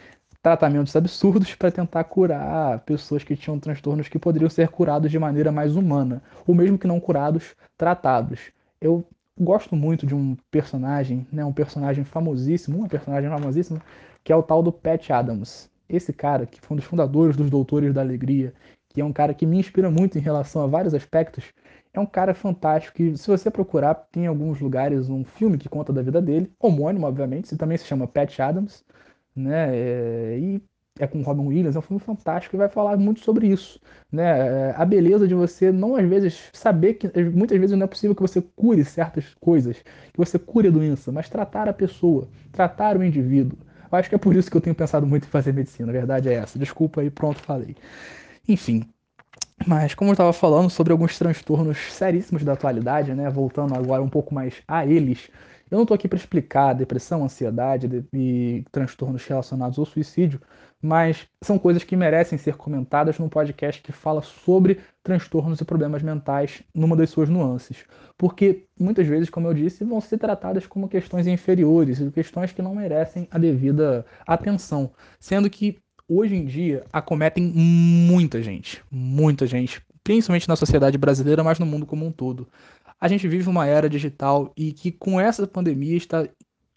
[0.42, 5.51] tratamentos absurdos para tentar curar pessoas que tinham transtornos que poderiam ser curados de maneira
[5.51, 8.53] mais humana, ou mesmo que não curados, tratados.
[8.79, 9.07] Eu
[9.38, 13.81] gosto muito de um personagem, né, um personagem famosíssimo, uma personagem famosíssima,
[14.23, 15.70] que é o tal do Pat Adams.
[15.88, 18.55] Esse cara, que foi um dos fundadores dos Doutores da Alegria,
[18.88, 21.53] que é um cara que me inspira muito em relação a vários aspectos,
[21.92, 25.68] é um cara fantástico que, se você procurar, tem em alguns lugares um filme que
[25.68, 28.85] conta da vida dele, homônimo, obviamente, se também se chama Pat Adams,
[29.35, 29.77] né?
[29.77, 30.62] É, e
[30.98, 33.80] é com Robin Williams, é um filme fantástico e vai falar muito sobre isso,
[34.12, 34.70] né?
[34.70, 38.14] É, a beleza de você não às vezes saber que muitas vezes não é possível
[38.14, 42.96] que você cure certas coisas, que você cure a doença, mas tratar a pessoa, tratar
[42.96, 43.59] o indivíduo.
[43.90, 45.92] Eu acho que é por isso que eu tenho pensado muito em fazer medicina, a
[45.92, 46.59] verdade é essa.
[46.59, 47.76] Desculpa aí, pronto, falei.
[48.48, 48.85] Enfim,
[49.67, 54.09] mas como eu estava falando sobre alguns transtornos seríssimos da atualidade, né, voltando agora um
[54.09, 55.31] pouco mais a eles,
[55.71, 60.40] eu não estou aqui para explicar depressão, ansiedade e transtornos relacionados ao suicídio,
[60.81, 66.03] mas são coisas que merecem ser comentadas num podcast que fala sobre transtornos e problemas
[66.03, 67.87] mentais numa das suas nuances.
[68.19, 72.75] Porque muitas vezes, como eu disse, vão ser tratadas como questões inferiores questões que não
[72.75, 80.49] merecem a devida atenção, sendo que hoje em dia acometem muita gente, muita gente, principalmente
[80.49, 82.49] na sociedade brasileira, mas no mundo como um todo
[83.05, 86.27] a gente vive uma era digital e que com essa pandemia está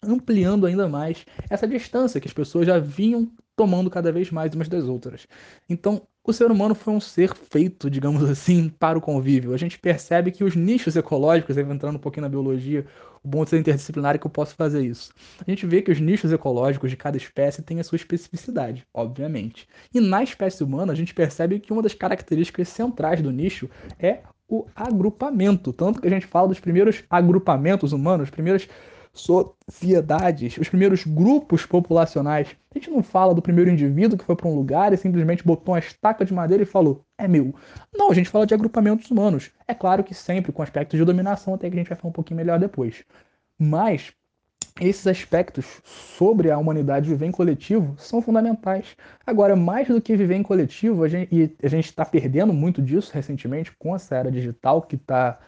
[0.02, 4.68] ampliando ainda mais essa distância que as pessoas já vinham tomando cada vez mais umas
[4.68, 5.26] das outras.
[5.68, 9.54] Então, o ser humano foi um ser feito, digamos assim, para o convívio.
[9.54, 12.84] A gente percebe que os nichos ecológicos, entrando um pouquinho na biologia,
[13.24, 15.10] o bom de ser interdisciplinar é que eu posso fazer isso.
[15.40, 19.66] A gente vê que os nichos ecológicos de cada espécie têm a sua especificidade, obviamente.
[19.92, 24.20] E na espécie humana, a gente percebe que uma das características centrais do nicho é
[24.46, 25.72] o agrupamento.
[25.72, 28.68] Tanto que a gente fala dos primeiros agrupamentos humanos, primeiras
[29.20, 32.48] sociedades, os primeiros grupos populacionais.
[32.74, 35.74] A gente não fala do primeiro indivíduo que foi para um lugar e simplesmente botou
[35.74, 37.54] uma estaca de madeira e falou, é meu.
[37.94, 39.50] Não, a gente fala de agrupamentos humanos.
[39.66, 42.12] É claro que sempre com aspectos de dominação, até que a gente vai falar um
[42.12, 43.04] pouquinho melhor depois.
[43.58, 44.12] Mas
[44.80, 48.96] esses aspectos sobre a humanidade viver em coletivo são fundamentais.
[49.26, 52.80] Agora, mais do que viver em coletivo, a gente, e a gente está perdendo muito
[52.80, 55.38] disso recentemente com essa era digital que está,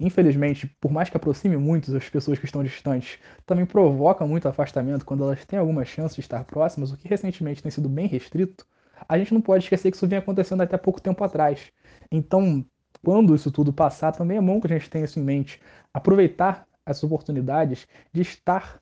[0.00, 5.04] infelizmente, por mais que aproxime muito as pessoas que estão distantes, também provoca muito afastamento
[5.04, 8.66] quando elas têm alguma chance de estar próximas, o que recentemente tem sido bem restrito.
[9.06, 11.70] A gente não pode esquecer que isso vinha acontecendo até pouco tempo atrás.
[12.10, 12.64] Então,
[13.04, 15.60] quando isso tudo passar, também é bom que a gente tenha isso em mente.
[15.92, 18.80] Aproveitar as oportunidades de estar,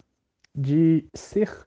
[0.55, 1.67] de ser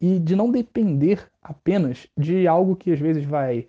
[0.00, 3.68] e de não depender apenas de algo que às vezes vai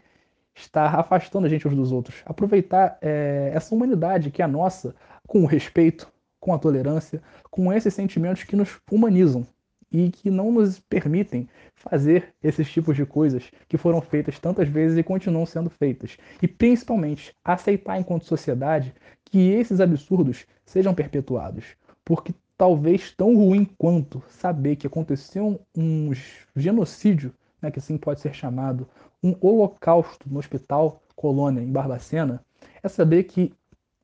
[0.62, 2.22] estar afastando a gente uns dos outros.
[2.26, 4.96] Aproveitar é, essa humanidade que é a nossa,
[5.28, 9.46] com o respeito, com a tolerância, com esses sentimentos que nos humanizam
[9.92, 14.98] e que não nos permitem fazer esses tipos de coisas que foram feitas tantas vezes
[14.98, 16.18] e continuam sendo feitas.
[16.42, 18.94] E principalmente aceitar enquanto sociedade
[19.26, 21.66] que esses absurdos sejam perpetuados
[22.04, 26.12] porque talvez tão ruim quanto saber que aconteceu um
[26.56, 28.88] genocídio, né, que assim pode ser chamado,
[29.24, 32.44] um holocausto no hospital Colônia, em Barbacena,
[32.82, 33.54] é saber que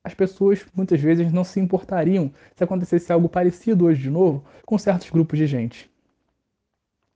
[0.04, 4.78] as pessoas muitas vezes não se importariam se acontecesse algo parecido hoje de novo com
[4.78, 5.92] certos grupos de gente.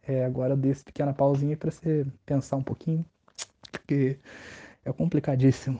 [0.03, 3.05] É, agora desse pequena pausinha para você pensar um pouquinho,
[3.71, 4.17] porque
[4.83, 5.79] é complicadíssimo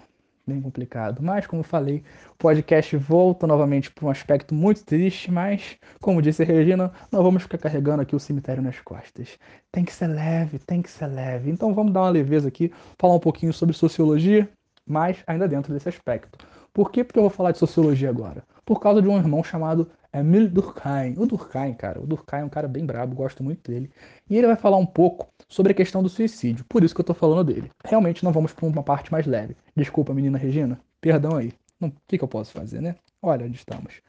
[0.52, 1.22] bem complicado.
[1.22, 6.22] Mas, como eu falei, o podcast volta novamente para um aspecto muito triste, mas, como
[6.22, 9.38] disse a Regina, não vamos ficar carregando aqui o cemitério nas costas.
[9.72, 11.50] Tem que ser leve, tem que ser leve.
[11.50, 14.50] Então vamos dar uma leveza aqui, falar um pouquinho sobre sociologia,
[14.86, 16.38] mas ainda dentro desse aspecto.
[16.74, 18.44] Por que eu vou falar de sociologia agora?
[18.66, 21.16] Por causa de um irmão chamado Emile Durkheim.
[21.18, 23.90] O Durkheim, cara, o Durkheim é um cara bem brabo, gosto muito dele.
[24.30, 27.06] E ele vai falar um pouco sobre a questão do suicídio, por isso que eu
[27.06, 27.72] tô falando dele.
[27.84, 29.56] Realmente não vamos para uma parte mais leve.
[29.76, 31.54] Desculpa, menina Regina, perdão aí.
[31.80, 32.96] O que, que eu posso fazer, né?
[33.22, 34.02] Olha onde estamos.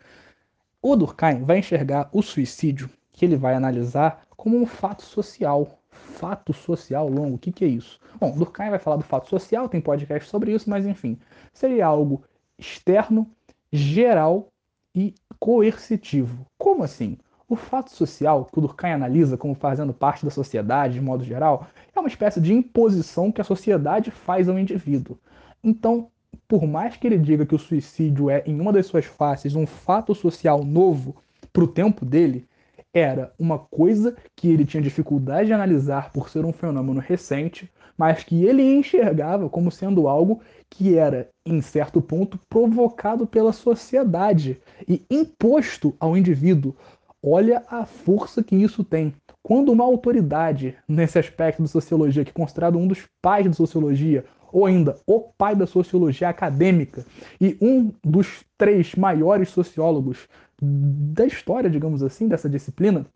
[0.81, 5.79] O Durkheim vai enxergar o suicídio, que ele vai analisar, como um fato social.
[5.91, 8.01] Fato social longo, o que, que é isso?
[8.19, 11.19] Bom, Durkheim vai falar do fato social, tem podcast sobre isso, mas enfim,
[11.53, 12.23] seria algo
[12.59, 13.29] externo,
[13.73, 14.52] geral
[14.95, 16.47] e coercitivo.
[16.59, 17.19] Como assim?
[17.49, 21.67] O fato social, que o Durkheim analisa como fazendo parte da sociedade de modo geral,
[21.95, 25.19] é uma espécie de imposição que a sociedade faz ao indivíduo.
[25.63, 26.11] Então,
[26.49, 29.67] por mais que ele diga que o suicídio é, em uma das suas faces, um
[29.67, 31.17] fato social novo
[31.53, 32.49] para o tempo dele,
[32.95, 38.25] era uma coisa que ele tinha dificuldade de analisar por ser um fenômeno recente, mas
[38.25, 45.03] que ele enxergava como sendo algo que era, em certo ponto, provocado pela sociedade e
[45.11, 46.75] imposto ao indivíduo.
[47.23, 49.15] Olha a força que isso tem.
[49.43, 54.25] Quando uma autoridade nesse aspecto de sociologia, que é considerado um dos pais da sociologia,
[54.53, 57.05] ou ainda o pai da sociologia acadêmica
[57.41, 60.29] e um dos três maiores sociólogos
[60.61, 63.07] da história, digamos assim, dessa disciplina,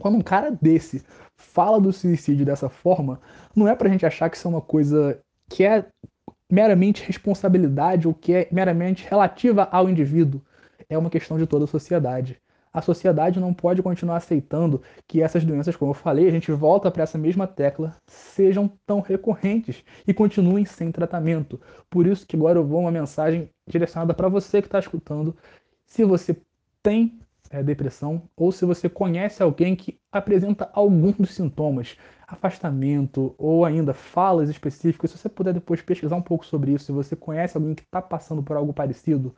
[0.00, 1.02] quando um cara desse
[1.36, 3.20] fala do suicídio dessa forma,
[3.54, 5.86] não é pra gente achar que isso é uma coisa que é
[6.50, 10.42] meramente responsabilidade ou que é meramente relativa ao indivíduo.
[10.88, 12.40] É uma questão de toda a sociedade.
[12.72, 16.88] A sociedade não pode continuar aceitando que essas doenças, como eu falei, a gente volta
[16.90, 21.60] para essa mesma tecla, sejam tão recorrentes e continuem sem tratamento.
[21.88, 25.36] Por isso que agora eu vou uma mensagem direcionada para você que está escutando.
[25.84, 26.36] Se você
[26.80, 27.18] tem
[27.50, 33.92] é, depressão ou se você conhece alguém que apresenta algum dos sintomas, afastamento ou ainda
[33.92, 37.74] falas específicas, se você puder depois pesquisar um pouco sobre isso, se você conhece alguém
[37.74, 39.34] que está passando por algo parecido,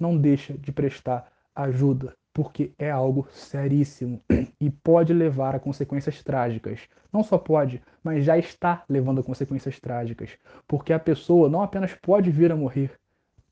[0.00, 4.20] não deixa de prestar ajuda, porque é algo seríssimo
[4.58, 6.80] e pode levar a consequências trágicas.
[7.12, 10.30] Não só pode, mas já está levando a consequências trágicas,
[10.66, 12.90] porque a pessoa não apenas pode vir a morrer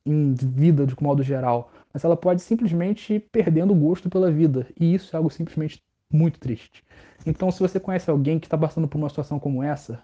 [0.04, 4.66] em vida de modo geral, mas ela pode simplesmente ir perdendo o gosto pela vida,
[4.78, 6.84] e isso é algo simplesmente muito triste.
[7.24, 10.02] Então, se você conhece alguém que está passando por uma situação como essa,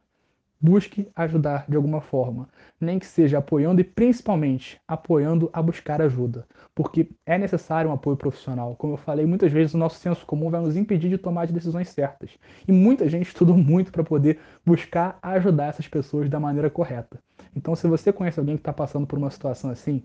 [0.60, 2.48] busque ajudar de alguma forma,
[2.80, 8.16] nem que seja apoiando e principalmente apoiando a buscar ajuda, porque é necessário um apoio
[8.16, 8.74] profissional.
[8.76, 11.50] Como eu falei, muitas vezes o nosso senso comum vai nos impedir de tomar as
[11.50, 12.30] decisões certas,
[12.66, 17.20] e muita gente estudou muito para poder buscar ajudar essas pessoas da maneira correta.
[17.54, 20.02] Então, se você conhece alguém que está passando por uma situação assim,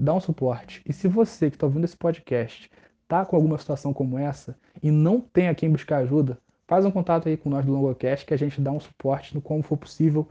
[0.00, 0.82] dá um suporte.
[0.86, 2.70] E se você que está ouvindo esse podcast
[3.02, 6.90] está com alguma situação como essa e não tem a quem buscar ajuda, faz um
[6.90, 9.76] contato aí com nós do Longocast que a gente dá um suporte no como for
[9.76, 10.28] possível,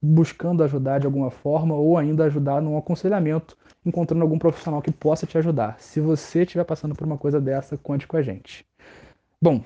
[0.00, 5.26] buscando ajudar de alguma forma ou ainda ajudar num aconselhamento, encontrando algum profissional que possa
[5.26, 5.76] te ajudar.
[5.78, 8.64] Se você estiver passando por uma coisa dessa, conte com a gente.
[9.42, 9.62] Bom,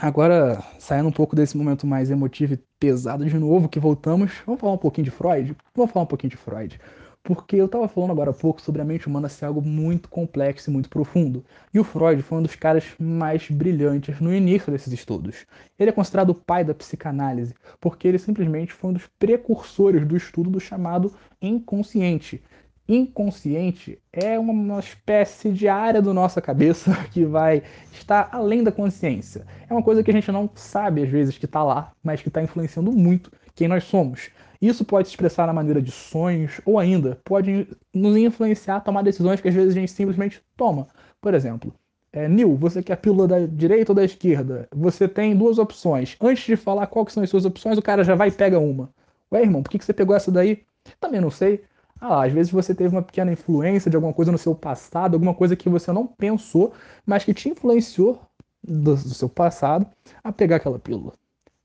[0.00, 4.60] agora saindo um pouco desse momento mais emotivo e pesado de novo que voltamos, vamos
[4.60, 5.56] falar um pouquinho de Freud?
[5.74, 6.78] Vamos falar um pouquinho de Freud.
[7.26, 10.70] Porque eu estava falando agora há pouco sobre a mente humana ser algo muito complexo
[10.70, 11.44] e muito profundo.
[11.74, 15.44] E o Freud foi um dos caras mais brilhantes no início desses estudos.
[15.76, 20.16] Ele é considerado o pai da psicanálise, porque ele simplesmente foi um dos precursores do
[20.16, 21.12] estudo do chamado
[21.42, 22.40] inconsciente.
[22.88, 27.62] Inconsciente é uma espécie de área do nossa cabeça que vai
[27.92, 29.44] estar além da consciência.
[29.68, 32.28] É uma coisa que a gente não sabe às vezes que está lá, mas que
[32.28, 34.30] está influenciando muito quem nós somos.
[34.62, 39.02] Isso pode se expressar na maneira de sonhos ou ainda pode nos influenciar a tomar
[39.02, 40.86] decisões que às vezes a gente simplesmente toma.
[41.20, 41.74] Por exemplo,
[42.12, 44.68] é, Nil, você quer a pílula da direita ou da esquerda?
[44.74, 46.16] Você tem duas opções.
[46.20, 48.88] Antes de falar quais são as suas opções, o cara já vai e pega uma.
[49.32, 50.62] Ué, irmão, por que, que você pegou essa daí?
[51.00, 51.62] Também não sei.
[52.00, 55.34] Ah, às vezes você teve uma pequena influência de alguma coisa no seu passado, alguma
[55.34, 56.72] coisa que você não pensou,
[57.06, 58.20] mas que te influenciou
[58.62, 59.86] do, do seu passado
[60.22, 61.12] a pegar aquela pílula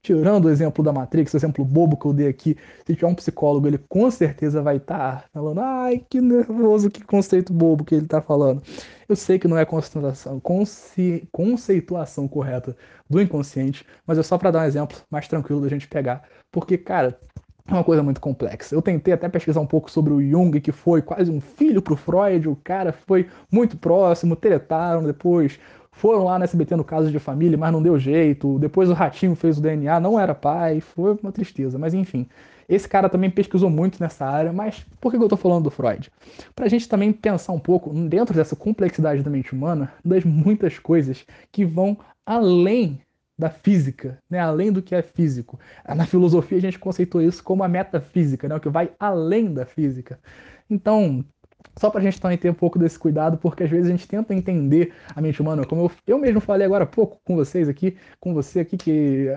[0.02, 3.16] tirando o exemplo da Matrix, o exemplo bobo que eu dei aqui, se tiver um
[3.16, 7.96] psicólogo, ele com certeza vai estar tá falando, ai, que nervoso, que conceito bobo que
[7.96, 8.62] ele está falando.
[9.08, 12.76] Eu sei que não é conceituação, conce, conceituação correta
[13.10, 16.24] do inconsciente, mas é só para dar um exemplo mais tranquilo da gente pegar.
[16.52, 17.20] Porque, cara,
[17.68, 18.76] é uma coisa muito complexa.
[18.76, 21.96] Eu tentei até pesquisar um pouco sobre o Jung, que foi quase um filho pro
[21.96, 25.60] Freud, o cara foi muito próximo, tretaram depois,
[25.92, 28.58] foram lá no SBT no caso de família, mas não deu jeito.
[28.60, 31.78] Depois o Ratinho fez o DNA, não era pai, foi uma tristeza.
[31.78, 32.28] Mas enfim,
[32.68, 34.54] esse cara também pesquisou muito nessa área.
[34.54, 36.10] Mas por que eu estou falando do Freud?
[36.56, 40.80] Para a gente também pensar um pouco, dentro dessa complexidade da mente humana, das muitas
[40.80, 43.00] coisas que vão além
[43.38, 44.40] da física, né?
[44.40, 45.60] além do que é físico.
[45.88, 48.56] Na filosofia a gente conceitou isso como a metafísica, né?
[48.56, 50.20] o que vai além da física.
[50.70, 51.26] Então,
[51.78, 54.08] só para a gente também ter um pouco desse cuidado, porque às vezes a gente
[54.08, 57.68] tenta entender a mente humana, como eu, eu mesmo falei agora há pouco com vocês
[57.70, 58.92] aqui, com você aqui, que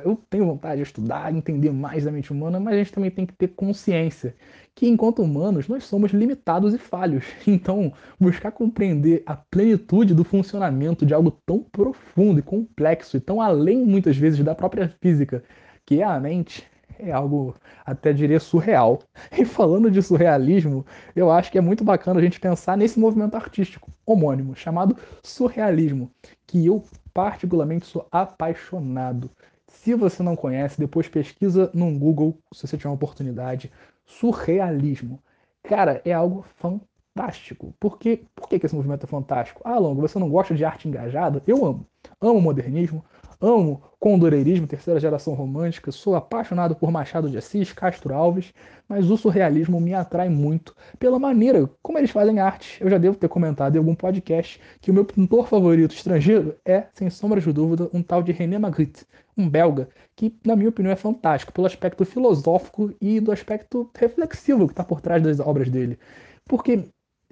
[0.05, 3.27] eu tenho vontade de estudar, entender mais da mente humana, mas a gente também tem
[3.27, 4.35] que ter consciência
[4.75, 7.25] que, enquanto humanos, nós somos limitados e falhos.
[7.47, 13.41] Então, buscar compreender a plenitude do funcionamento de algo tão profundo e complexo e tão
[13.41, 15.45] além, muitas vezes, da própria física,
[15.87, 16.65] que é a mente,
[16.99, 17.55] é algo
[17.85, 19.01] até diria surreal.
[19.37, 23.35] E falando de surrealismo, eu acho que é muito bacana a gente pensar nesse movimento
[23.35, 26.11] artístico homônimo, chamado surrealismo,
[26.47, 29.31] que eu particularmente sou apaixonado.
[29.69, 33.71] Se você não conhece, depois pesquisa no Google, se você tiver uma oportunidade,
[34.07, 35.21] surrealismo.
[35.63, 37.75] Cara, é algo fantástico.
[37.81, 38.25] Por, quê?
[38.35, 39.61] Por que, que esse movimento é fantástico?
[39.65, 41.43] Ah, Longo, você não gosta de arte engajada?
[41.47, 41.87] Eu amo.
[42.21, 43.05] Amo modernismo,
[43.41, 48.53] Amo condoreirismo, terceira geração romântica, sou apaixonado por Machado de Assis, Castro Alves,
[48.89, 52.83] mas o surrealismo me atrai muito pela maneira como eles fazem arte.
[52.83, 56.87] Eu já devo ter comentado em algum podcast que o meu pintor favorito estrangeiro é,
[56.93, 59.07] sem sombra de dúvida, um tal de René Magritte,
[59.37, 64.67] um belga, que, na minha opinião, é fantástico pelo aspecto filosófico e do aspecto reflexivo
[64.67, 65.99] que está por trás das obras dele.
[66.47, 66.85] Porque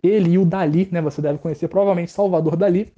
[0.03, 2.93] ele e o Dali, né, você deve conhecer provavelmente Salvador Dali,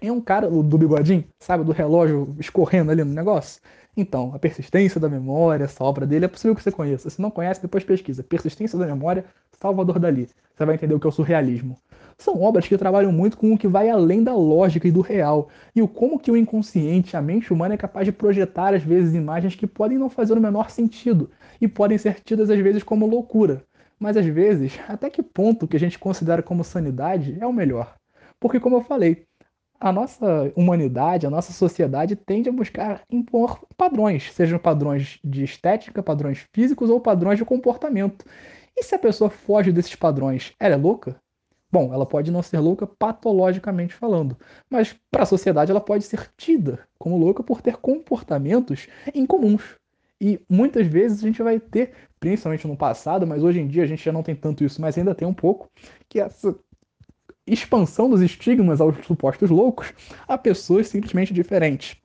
[0.00, 3.60] é um cara do bigodinho, sabe, do relógio escorrendo ali no negócio.
[3.96, 7.10] Então, a persistência da memória, essa obra dele, é possível que você conheça.
[7.10, 8.22] Se não conhece, depois pesquisa.
[8.22, 9.24] Persistência da memória,
[9.60, 10.28] Salvador Dali.
[10.54, 11.76] Você vai entender o que é o surrealismo.
[12.16, 15.48] São obras que trabalham muito com o que vai além da lógica e do real,
[15.74, 19.14] e o como que o inconsciente, a mente humana é capaz de projetar às vezes
[19.14, 21.30] imagens que podem não fazer o menor sentido
[21.60, 23.64] e podem ser tidas às vezes como loucura.
[23.98, 27.96] Mas às vezes, até que ponto que a gente considera como sanidade é o melhor?
[28.38, 29.26] Porque como eu falei,
[29.80, 36.02] a nossa humanidade, a nossa sociedade tende a buscar impor padrões, sejam padrões de estética,
[36.02, 38.24] padrões físicos ou padrões de comportamento.
[38.76, 41.16] E se a pessoa foge desses padrões, ela é louca?
[41.72, 44.36] Bom, ela pode não ser louca patologicamente falando,
[44.68, 49.62] mas para a sociedade ela pode ser tida como louca por ter comportamentos incomuns.
[50.20, 53.86] E muitas vezes a gente vai ter, principalmente no passado, mas hoje em dia a
[53.86, 55.70] gente já não tem tanto isso, mas ainda tem um pouco,
[56.08, 56.54] que essa
[57.52, 59.92] expansão dos estigmas aos supostos loucos
[60.26, 61.96] a pessoas simplesmente diferentes.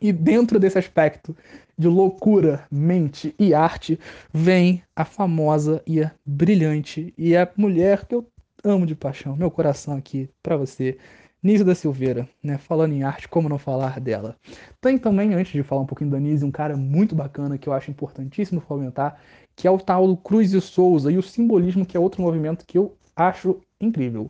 [0.00, 1.36] E dentro desse aspecto
[1.76, 3.98] de loucura, mente e arte,
[4.32, 8.26] vem a famosa e a brilhante e a mulher que eu
[8.64, 10.98] amo de paixão, meu coração aqui para você,
[11.40, 12.58] Nise da Silveira, né?
[12.58, 14.36] Falando em arte, como não falar dela?
[14.80, 17.72] Tem também, antes de falar um pouquinho da Nise, um cara muito bacana que eu
[17.72, 19.20] acho importantíssimo fomentar,
[19.54, 22.66] que é o tal do Cruz e Souza e o simbolismo, que é outro movimento
[22.66, 24.28] que eu acho incrível.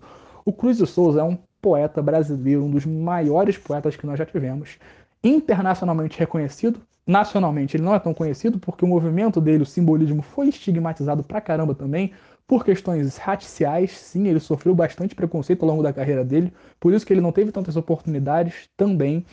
[0.48, 4.24] O Cruz de Souza é um poeta brasileiro, um dos maiores poetas que nós já
[4.24, 4.78] tivemos,
[5.22, 6.80] internacionalmente reconhecido.
[7.06, 11.42] Nacionalmente ele não é tão conhecido porque o movimento dele, o simbolismo, foi estigmatizado pra
[11.42, 12.14] caramba também
[12.46, 17.04] por questões raciais, sim, ele sofreu bastante preconceito ao longo da carreira dele, por isso
[17.04, 19.26] que ele não teve tantas oportunidades também.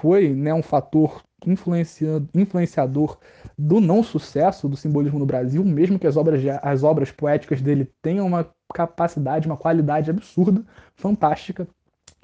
[0.00, 3.18] Foi né, um fator influenciador
[3.58, 7.90] do não sucesso do simbolismo no Brasil, mesmo que as obras, as obras poéticas dele
[8.00, 10.64] tenham uma capacidade, uma qualidade absurda,
[10.94, 11.66] fantástica.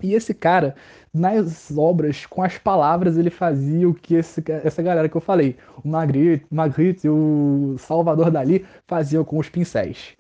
[0.01, 0.77] E esse cara,
[1.13, 5.57] nas obras, com as palavras, ele fazia o que esse, essa galera que eu falei,
[5.85, 10.17] o Magritte, Magritte e o Salvador Dali faziam com os pincéis.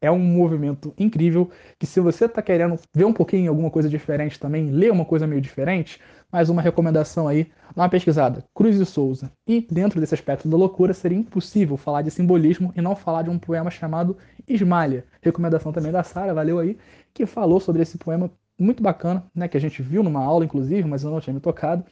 [0.00, 4.40] É um movimento incrível que se você está querendo ver um pouquinho alguma coisa diferente
[4.40, 6.00] também, ler uma coisa meio diferente,
[6.32, 7.44] mais uma recomendação aí,
[7.76, 8.42] dá uma pesquisada.
[8.54, 9.30] Cruz de Souza.
[9.46, 13.30] E dentro desse aspecto da loucura, seria impossível falar de simbolismo e não falar de
[13.30, 14.16] um poema chamado
[14.48, 15.04] Esmalha.
[15.20, 16.78] Recomendação também da Sara, valeu aí,
[17.12, 20.86] que falou sobre esse poema muito bacana, né, que a gente viu numa aula inclusive,
[20.86, 21.84] mas eu não tinha me tocado,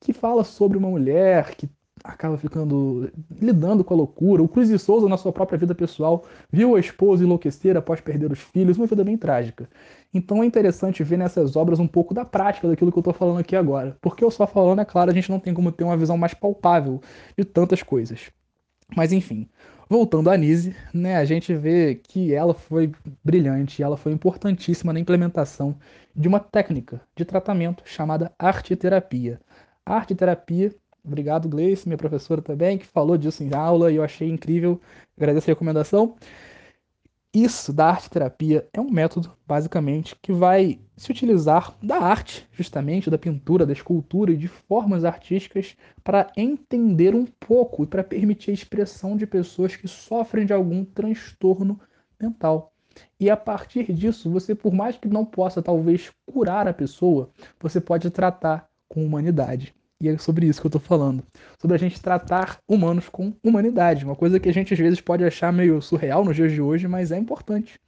[0.00, 1.68] que fala sobre uma mulher que
[2.04, 4.42] acaba ficando lidando com a loucura.
[4.42, 8.30] O Cruz de Souza, na sua própria vida pessoal, viu a esposa enlouquecer após perder
[8.30, 9.66] os filhos, uma vida bem trágica.
[10.12, 13.40] Então é interessante ver nessas obras um pouco da prática daquilo que eu estou falando
[13.40, 13.96] aqui agora.
[14.02, 16.34] Porque eu só falando, é claro, a gente não tem como ter uma visão mais
[16.34, 17.00] palpável
[17.36, 18.30] de tantas coisas.
[18.94, 19.48] Mas enfim,
[19.88, 22.92] voltando a Nise, né, a gente vê que ela foi
[23.24, 25.74] brilhante, ela foi importantíssima na implementação
[26.14, 29.40] de uma técnica de tratamento chamada arte-terapia.
[29.86, 30.74] Arte-terapia
[31.04, 34.80] Obrigado, Gleice, minha professora também, que falou disso em aula e eu achei incrível.
[35.16, 36.16] Agradeço a recomendação.
[37.34, 43.10] Isso da arte terapia é um método, basicamente, que vai se utilizar da arte, justamente,
[43.10, 48.52] da pintura, da escultura e de formas artísticas para entender um pouco e para permitir
[48.52, 51.78] a expressão de pessoas que sofrem de algum transtorno
[52.20, 52.72] mental.
[53.18, 57.30] E a partir disso, você, por mais que não possa talvez curar a pessoa,
[57.60, 59.74] você pode tratar com humanidade.
[60.04, 61.24] E é sobre isso que eu tô falando.
[61.58, 64.04] Sobre a gente tratar humanos com humanidade.
[64.04, 66.86] Uma coisa que a gente às vezes pode achar meio surreal nos dias de hoje,
[66.86, 67.80] mas é importante.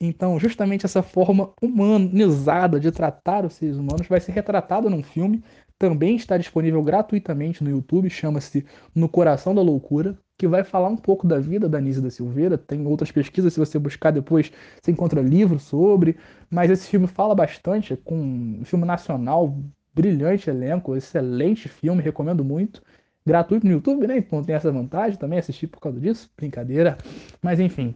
[0.00, 5.44] Então, justamente essa forma humanizada de tratar os seres humanos vai ser retratada num filme.
[5.78, 10.96] Também está disponível gratuitamente no YouTube, chama-se No Coração da Loucura, que vai falar um
[10.96, 12.56] pouco da vida da Nise da Silveira.
[12.56, 14.50] Tem outras pesquisas, se você buscar depois,
[14.82, 16.16] você encontra livros sobre.
[16.50, 19.54] Mas esse filme fala bastante, com um filme nacional
[19.94, 22.82] brilhante elenco, excelente filme, recomendo muito.
[23.24, 24.18] Gratuito no YouTube, né?
[24.18, 26.98] Então tem essa vantagem também, assistir por causa disso, brincadeira.
[27.40, 27.94] Mas enfim,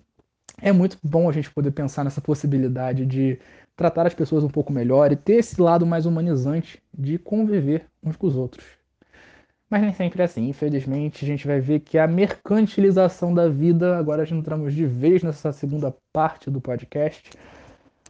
[0.61, 3.39] é muito bom a gente poder pensar nessa possibilidade de
[3.75, 8.17] tratar as pessoas um pouco melhor e ter esse lado mais humanizante de conviver uns
[8.17, 8.65] com os outros.
[9.69, 10.49] Mas nem sempre é assim.
[10.49, 15.23] Infelizmente, a gente vai ver que a mercantilização da vida, agora gente entramos de vez
[15.23, 17.31] nessa segunda parte do podcast,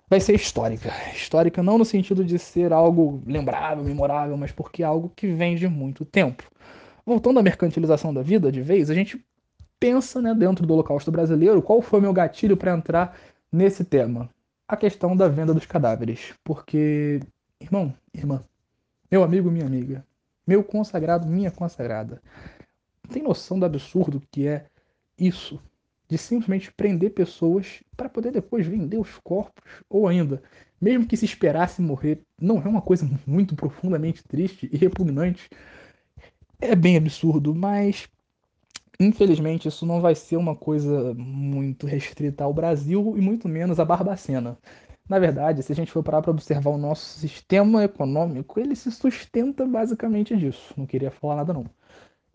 [0.08, 0.90] vai ser histórica.
[1.12, 5.56] Histórica não no sentido de ser algo lembrável, memorável, mas porque é algo que vem
[5.56, 6.44] de muito tempo.
[7.04, 9.24] Voltando à mercantilização da vida, de vez, a gente
[9.78, 13.16] pensa né, dentro do Holocausto brasileiro qual foi o meu gatilho para entrar
[13.52, 14.28] nesse tema.
[14.68, 16.34] A questão da venda dos cadáveres.
[16.42, 17.20] Porque,
[17.60, 18.42] irmão, irmã,
[19.10, 20.04] meu amigo, minha amiga,
[20.46, 22.20] meu consagrado, minha consagrada,
[23.08, 24.66] tem noção do absurdo que é
[25.18, 25.60] isso?
[26.08, 30.42] De simplesmente prender pessoas para poder depois vender os corpos, ou ainda,
[30.80, 35.48] mesmo que se esperasse morrer, não é uma coisa muito profundamente triste e repugnante.
[36.60, 38.08] É bem absurdo, mas
[38.98, 43.84] infelizmente isso não vai ser uma coisa muito restrita ao Brasil e muito menos a
[43.84, 44.58] Barbacena.
[45.08, 48.90] Na verdade, se a gente for parar para observar o nosso sistema econômico, ele se
[48.90, 50.74] sustenta basicamente disso.
[50.76, 51.64] Não queria falar nada não.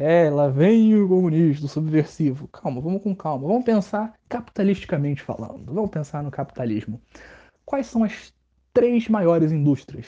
[0.04, 2.48] É, lá vem o comunista, o subversivo.
[2.48, 3.48] Calma, vamos com calma.
[3.48, 5.72] Vamos pensar capitalisticamente falando.
[5.72, 7.00] Vamos pensar no capitalismo.
[7.64, 8.34] Quais são as
[8.74, 10.08] três maiores indústrias?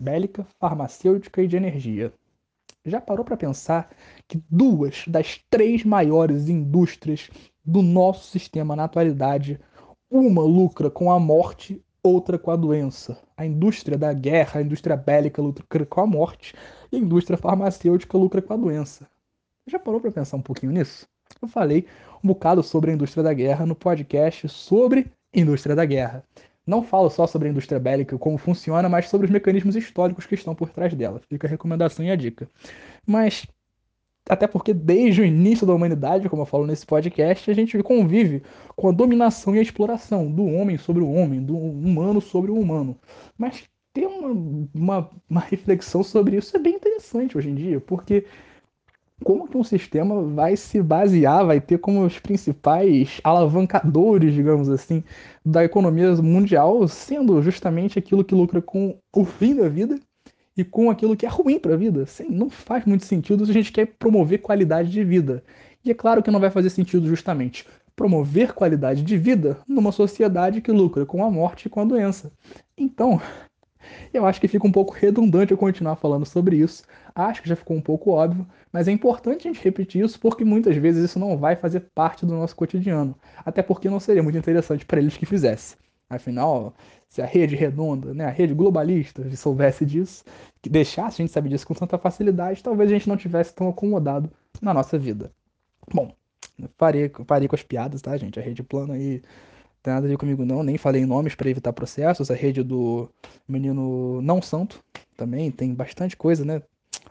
[0.00, 2.12] Bélica, farmacêutica e de energia.
[2.84, 3.90] Já parou para pensar
[4.28, 7.28] que duas das três maiores indústrias
[7.64, 9.58] do nosso sistema na atualidade,
[10.08, 13.18] uma lucra com a morte, outra com a doença.
[13.36, 16.54] A indústria da guerra, a indústria bélica lucra com a morte
[16.90, 19.08] e a indústria farmacêutica lucra com a doença.
[19.66, 21.06] Já parou para pensar um pouquinho nisso?
[21.40, 21.86] Eu falei
[22.22, 26.24] um bocado sobre a indústria da guerra no podcast sobre indústria da guerra.
[26.66, 30.34] Não falo só sobre a indústria bélica, como funciona, mas sobre os mecanismos históricos que
[30.34, 31.20] estão por trás dela.
[31.28, 32.48] Fica a recomendação e a dica.
[33.06, 33.46] Mas
[34.28, 38.42] até porque desde o início da humanidade, como eu falo nesse podcast, a gente convive
[38.76, 42.58] com a dominação e a exploração do homem sobre o homem, do humano sobre o
[42.58, 42.96] humano.
[43.36, 48.24] Mas ter uma, uma, uma reflexão sobre isso é bem interessante hoje em dia, porque
[49.24, 55.02] como que um sistema vai se basear, vai ter como os principais alavancadores, digamos assim,
[55.44, 59.98] da economia mundial, sendo justamente aquilo que lucra com o fim da vida
[60.58, 62.02] e com aquilo que é ruim para a vida.
[62.02, 65.44] Assim, não faz muito sentido se a gente quer promover qualidade de vida.
[65.84, 70.60] E é claro que não vai fazer sentido justamente promover qualidade de vida numa sociedade
[70.60, 72.30] que lucra com a morte e com a doença.
[72.76, 73.20] Então,
[74.12, 76.82] eu acho que fica um pouco redundante eu continuar falando sobre isso.
[77.14, 80.44] Acho que já ficou um pouco óbvio, mas é importante a gente repetir isso porque
[80.44, 83.16] muitas vezes isso não vai fazer parte do nosso cotidiano.
[83.44, 85.76] Até porque não seria muito interessante para eles que fizesse.
[86.10, 86.74] Afinal,
[87.08, 90.24] se a rede redonda, né, a rede globalista, soubesse disso,
[90.60, 93.68] que deixasse a gente saber disso com tanta facilidade, talvez a gente não tivesse tão
[93.68, 94.30] acomodado
[94.60, 95.30] na nossa vida.
[95.92, 96.12] Bom,
[96.76, 98.38] parei, parei com as piadas, tá, gente?
[98.38, 99.22] A rede plana aí
[99.82, 102.30] tem nada a ver comigo não, nem falei nomes para evitar processos.
[102.30, 103.08] A rede do
[103.48, 104.82] menino não santo
[105.16, 106.62] também tem bastante coisa, né?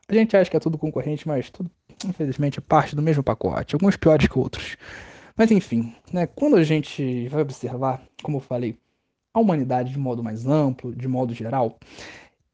[0.08, 1.70] A gente acha que é tudo concorrente, mas tudo,
[2.06, 4.78] infelizmente, é parte do mesmo pacote, alguns piores que outros.
[5.36, 8.78] Mas enfim, né, quando a gente vai observar, como eu falei,
[9.38, 11.78] a humanidade de modo mais amplo, de modo geral,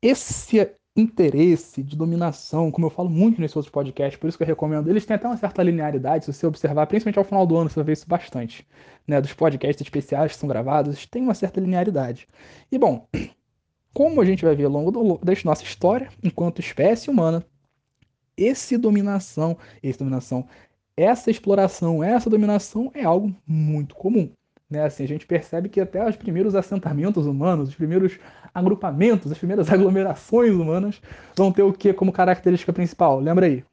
[0.02, 0.60] esse
[0.96, 4.90] interesse de dominação, como eu falo muito nesses outros podcasts, por isso que eu recomendo,
[4.90, 7.76] eles têm até uma certa linearidade, se você observar, principalmente ao final do ano, você
[7.76, 8.68] vai ver isso bastante,
[9.08, 12.28] né, dos podcasts especiais que são gravados, tem uma certa linearidade.
[12.72, 13.08] E bom,
[13.94, 17.44] como a gente vai ver ao longo da nossa história, enquanto espécie humana,
[18.38, 20.48] esse dominação, esse dominação,
[20.96, 24.30] essa exploração, essa dominação é algo muito comum.
[24.74, 24.84] Né?
[24.84, 28.18] Assim, a gente percebe que até os primeiros assentamentos humanos, os primeiros
[28.52, 31.00] agrupamentos, as primeiras aglomerações humanas
[31.38, 33.20] vão ter o que como característica principal?
[33.20, 33.64] Lembra aí?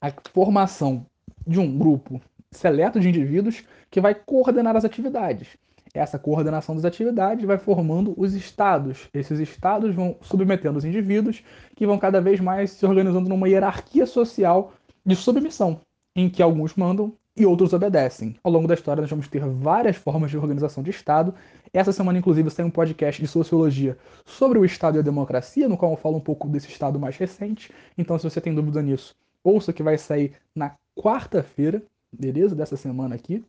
[0.00, 1.06] A formação
[1.46, 2.20] de um grupo
[2.50, 5.56] seleto de indivíduos que vai coordenar as atividades.
[5.94, 9.08] Essa coordenação das atividades vai formando os estados.
[9.14, 11.42] Esses estados vão submetendo os indivíduos
[11.76, 14.72] que vão cada vez mais se organizando numa hierarquia social
[15.06, 15.80] de submissão,
[16.14, 18.36] em que alguns mandam e outros obedecem.
[18.42, 21.34] Ao longo da história, nós vamos ter várias formas de organização de Estado.
[21.72, 25.76] Essa semana, inclusive, tem um podcast de sociologia sobre o Estado e a democracia, no
[25.76, 27.70] qual eu falo um pouco desse Estado mais recente.
[27.96, 31.82] Então, se você tem dúvida nisso, ouça que vai sair na quarta-feira,
[32.12, 32.54] beleza?
[32.54, 33.44] Dessa semana aqui.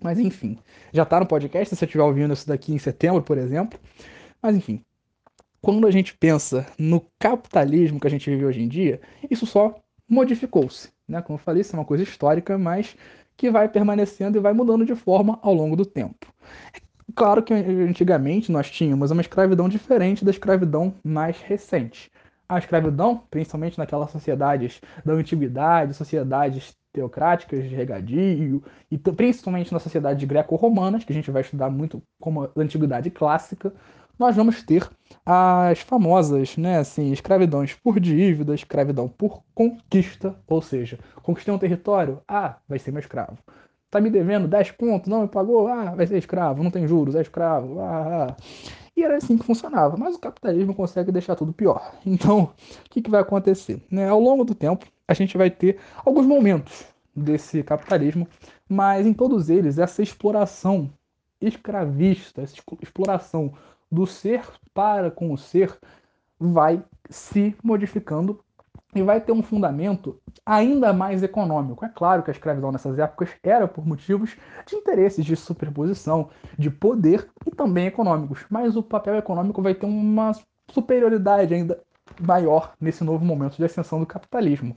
[0.00, 0.58] Mas enfim,
[0.92, 3.78] já está no podcast, se você estiver ouvindo isso daqui em setembro, por exemplo.
[4.40, 4.80] Mas enfim,
[5.60, 9.74] quando a gente pensa no capitalismo que a gente vive hoje em dia, isso só
[10.08, 10.90] modificou-se.
[11.06, 11.20] Né?
[11.20, 12.96] Como eu falei, isso é uma coisa histórica, mas
[13.38, 16.26] que vai permanecendo e vai mudando de forma ao longo do tempo.
[16.74, 16.80] É
[17.14, 22.10] claro que antigamente nós tínhamos uma escravidão diferente da escravidão mais recente.
[22.48, 30.26] A escravidão, principalmente naquelas sociedades da antiguidade, sociedades teocráticas de regadio, e principalmente na sociedade
[30.26, 33.72] greco-romanas, que a gente vai estudar muito como a antiguidade clássica,
[34.18, 34.88] nós vamos ter
[35.24, 42.20] as famosas, né, assim, escravidões por dívida, escravidão por conquista, ou seja, conquistei um território,
[42.26, 43.38] ah, vai ser meu escravo.
[43.90, 47.14] Tá me devendo 10 pontos, não me pagou, ah, vai ser escravo, não tem juros,
[47.14, 48.36] é escravo, ah, ah.
[48.96, 51.92] E era assim que funcionava, mas o capitalismo consegue deixar tudo pior.
[52.04, 52.44] Então,
[52.86, 53.80] o que, que vai acontecer?
[53.90, 54.08] Né?
[54.08, 58.26] Ao longo do tempo, a gente vai ter alguns momentos desse capitalismo,
[58.68, 60.90] mas em todos eles, essa exploração
[61.40, 63.52] escravista, essa exploração
[63.90, 64.42] do ser
[64.74, 65.76] para com o ser
[66.38, 68.40] vai se modificando
[68.94, 71.84] e vai ter um fundamento ainda mais econômico.
[71.84, 74.36] É claro que a escravidão nessas épocas era por motivos
[74.66, 79.86] de interesses de superposição, de poder e também econômicos, mas o papel econômico vai ter
[79.86, 80.32] uma
[80.70, 81.80] superioridade ainda
[82.20, 84.76] maior nesse novo momento de ascensão do capitalismo.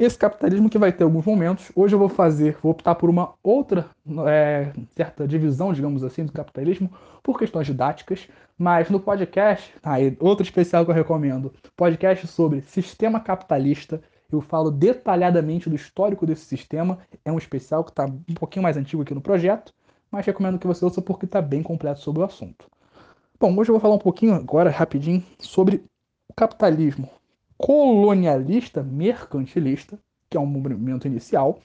[0.00, 1.70] Esse capitalismo que vai ter alguns momentos.
[1.76, 3.90] Hoje eu vou fazer, vou optar por uma outra
[4.26, 6.90] é, certa divisão, digamos assim, do capitalismo,
[7.22, 8.26] por questões didáticas.
[8.56, 14.00] Mas no podcast, aí, outro especial que eu recomendo, podcast sobre sistema capitalista.
[14.32, 17.00] Eu falo detalhadamente do histórico desse sistema.
[17.22, 19.70] É um especial que está um pouquinho mais antigo aqui no projeto,
[20.10, 22.64] mas recomendo que você ouça porque está bem completo sobre o assunto.
[23.38, 25.84] Bom, hoje eu vou falar um pouquinho agora, rapidinho, sobre
[26.26, 27.10] o capitalismo,
[27.60, 29.98] colonialista mercantilista,
[30.30, 31.60] que é um movimento inicial.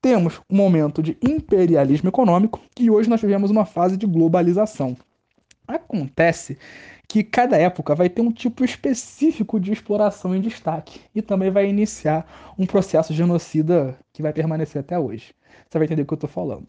[0.00, 4.96] Temos um momento de imperialismo econômico e hoje nós vivemos uma fase de globalização.
[5.66, 6.58] Acontece
[7.08, 11.68] que cada época vai ter um tipo específico de exploração em destaque e também vai
[11.68, 15.34] iniciar um processo genocida que vai permanecer até hoje.
[15.68, 16.66] Você vai entender o que eu estou falando.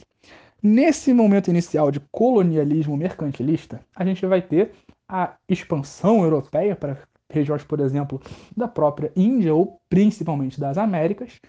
[0.63, 4.71] Nesse momento inicial de colonialismo mercantilista, a gente vai ter
[5.09, 6.97] a expansão europeia para
[7.33, 8.21] regiões, por exemplo,
[8.55, 11.39] da própria Índia ou principalmente das Américas,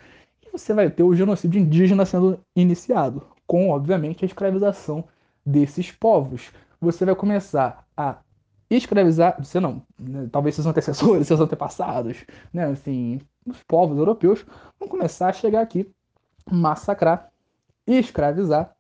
[0.45, 5.05] e você vai ter o genocídio indígena sendo iniciado, com, obviamente, a escravização
[5.45, 6.51] desses povos.
[6.80, 8.18] Você vai começar a
[8.70, 14.45] escravizar, você não, né, talvez seus antecessores, seus antepassados, né, assim, os povos europeus
[14.78, 15.91] vão começar a chegar aqui,
[16.51, 17.30] massacrar,
[17.87, 18.74] escravizar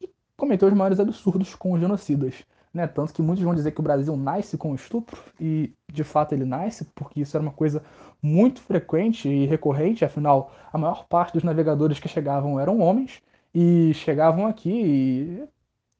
[0.00, 2.86] e cometer os maiores absurdos com os genocidas né?
[2.86, 6.44] Tanto que muitos vão dizer que o Brasil nasce com estupro, e de fato ele
[6.44, 7.82] nasce, porque isso era uma coisa
[8.22, 13.20] muito frequente e recorrente, afinal, a maior parte dos navegadores que chegavam eram homens,
[13.54, 15.48] e chegavam aqui e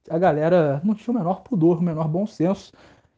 [0.09, 2.73] a galera não tinha o menor pudor, o menor bom senso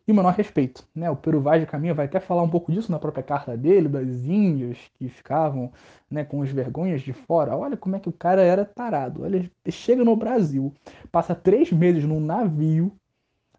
[0.07, 0.87] e o menor respeito.
[0.95, 1.11] Né?
[1.11, 3.89] O Peru Vaz de Caminha vai até falar um pouco disso na própria carta dele,
[3.89, 5.73] das índias que ficavam
[6.11, 7.57] né, com as vergonhas de fora.
[7.57, 9.23] Olha como é que o cara era tarado.
[9.23, 10.75] Olha, chega no Brasil,
[11.11, 12.93] passa três meses num navio,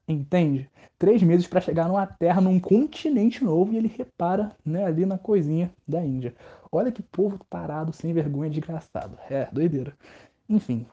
[0.07, 0.69] entende?
[0.97, 5.17] Três meses para chegar numa terra, num continente novo, e ele repara né, ali na
[5.17, 6.33] coisinha da Índia.
[6.71, 9.17] Olha que povo tarado, sem vergonha, desgraçado.
[9.29, 9.93] É, doideira.
[10.47, 10.85] Enfim,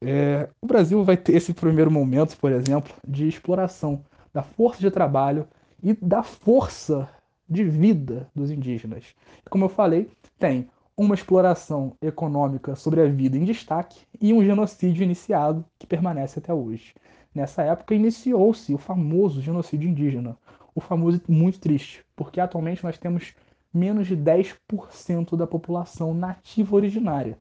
[0.00, 4.90] é, o Brasil vai ter esse primeiro momento, por exemplo, de exploração da força de
[4.90, 5.46] trabalho
[5.82, 7.08] e da força
[7.48, 9.14] de vida dos indígenas.
[9.48, 15.02] Como eu falei, tem uma exploração econômica sobre a vida em destaque e um genocídio
[15.02, 16.92] iniciado que permanece até hoje.
[17.34, 20.36] Nessa época iniciou-se o famoso genocídio indígena,
[20.74, 23.34] o famoso muito triste, porque atualmente nós temos
[23.72, 27.38] menos de 10% da população nativa originária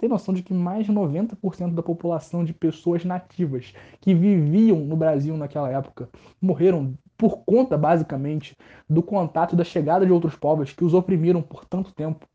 [0.00, 4.96] tem noção de que mais de 90% da população de pessoas nativas que viviam no
[4.96, 6.08] Brasil naquela época
[6.40, 8.56] morreram por conta, basicamente,
[8.88, 12.26] do contato da chegada de outros povos que os oprimiram por tanto tempo.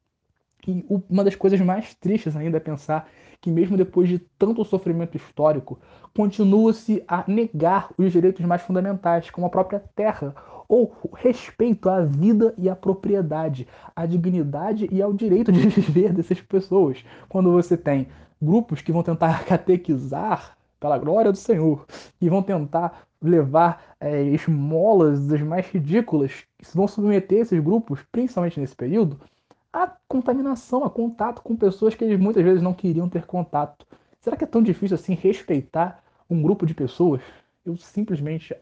[0.67, 3.09] E uma das coisas mais tristes ainda é pensar
[3.45, 5.77] que, mesmo depois de tanto sofrimento histórico,
[6.17, 10.33] continua-se a negar os direitos mais fundamentais, como a própria terra
[10.67, 16.41] ou respeito à vida e à propriedade, à dignidade e ao direito de viver dessas
[16.41, 17.05] pessoas.
[17.29, 18.07] Quando você tem
[18.41, 21.85] grupos que vão tentar catequizar pela glória do Senhor
[22.19, 28.59] e vão tentar levar é, esmolas das mais ridículas, que vão submeter esses grupos, principalmente
[28.59, 29.19] nesse período,
[29.75, 33.85] à contaminação, a contato com pessoas que eles muitas vezes não queriam ter contato.
[34.21, 37.21] Será que é tão difícil assim respeitar um grupo de pessoas?
[37.65, 38.55] Eu simplesmente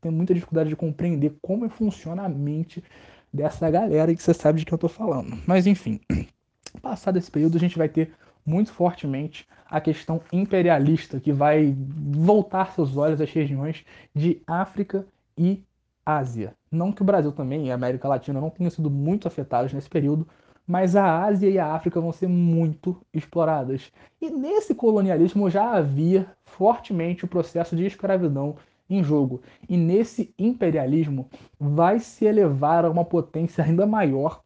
[0.00, 2.82] tenho muita dificuldade de compreender como funciona a mente
[3.30, 5.38] dessa galera e que você sabe de que eu estou falando.
[5.46, 6.00] Mas enfim,
[6.80, 12.72] passado esse período a gente vai ter muito fortemente a questão imperialista que vai voltar
[12.72, 13.84] seus olhos às regiões
[14.14, 15.62] de África e
[16.04, 16.54] Ásia.
[16.70, 19.90] Não que o Brasil também e a América Latina não tenham sido muito afetados nesse
[19.90, 20.26] período,
[20.66, 23.92] mas a Ásia e a África vão ser muito exploradas.
[24.20, 28.56] E nesse colonialismo já havia fortemente o processo de escravidão
[28.88, 29.42] em jogo.
[29.68, 34.42] E nesse imperialismo vai se elevar a uma potência ainda maior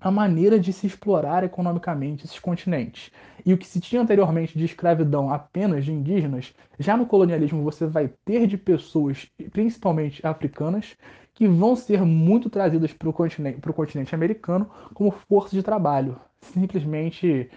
[0.00, 3.10] a maneira de se explorar economicamente esses continentes.
[3.44, 7.86] E o que se tinha anteriormente de escravidão apenas de indígenas, já no colonialismo você
[7.86, 10.96] vai ter de pessoas, principalmente africanas,
[11.36, 17.50] que vão ser muito trazidas para o continente, continente americano como força de trabalho, simplesmente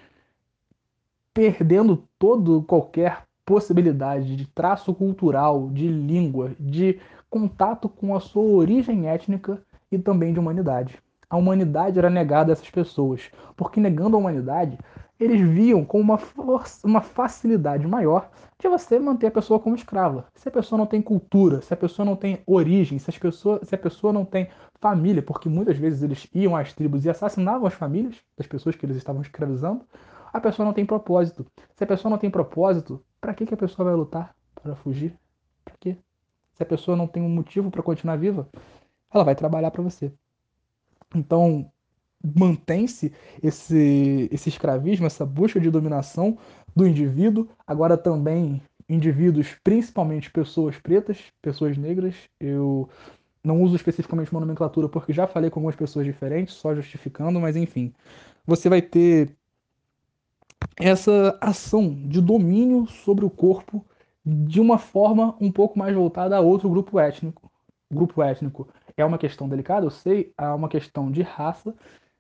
[1.34, 7.00] perdendo todo qualquer possibilidade de traço cultural, de língua, de
[7.30, 11.00] contato com a sua origem étnica e também de humanidade.
[11.30, 14.78] A humanidade era negada a essas pessoas, porque negando a humanidade,
[15.20, 20.28] eles viam como uma, força, uma facilidade maior de você manter a pessoa como escrava.
[20.34, 23.68] Se a pessoa não tem cultura, se a pessoa não tem origem, se, as pessoas,
[23.68, 24.50] se a pessoa não tem
[24.80, 28.86] família, porque muitas vezes eles iam às tribos e assassinavam as famílias das pessoas que
[28.86, 29.86] eles estavam escravizando,
[30.32, 31.46] a pessoa não tem propósito.
[31.76, 34.34] Se a pessoa não tem propósito, para que, que a pessoa vai lutar?
[34.62, 35.18] Para fugir?
[35.66, 35.98] Para quê?
[36.54, 38.48] Se a pessoa não tem um motivo para continuar viva,
[39.14, 40.14] ela vai trabalhar para você.
[41.14, 41.70] Então,
[42.24, 46.38] mantém-se esse, esse escravismo, essa busca de dominação
[46.76, 52.16] do indivíduo, agora também indivíduos, principalmente pessoas pretas, pessoas negras.
[52.40, 52.90] Eu
[53.44, 57.56] não uso especificamente uma nomenclatura porque já falei com algumas pessoas diferentes, só justificando, mas
[57.56, 57.94] enfim.
[58.46, 59.36] Você vai ter
[60.78, 63.86] essa ação de domínio sobre o corpo
[64.26, 67.50] de uma forma um pouco mais voltada a outro grupo étnico.
[67.92, 68.68] grupo étnico
[68.98, 71.74] é uma questão delicada, eu sei, é uma questão de raça,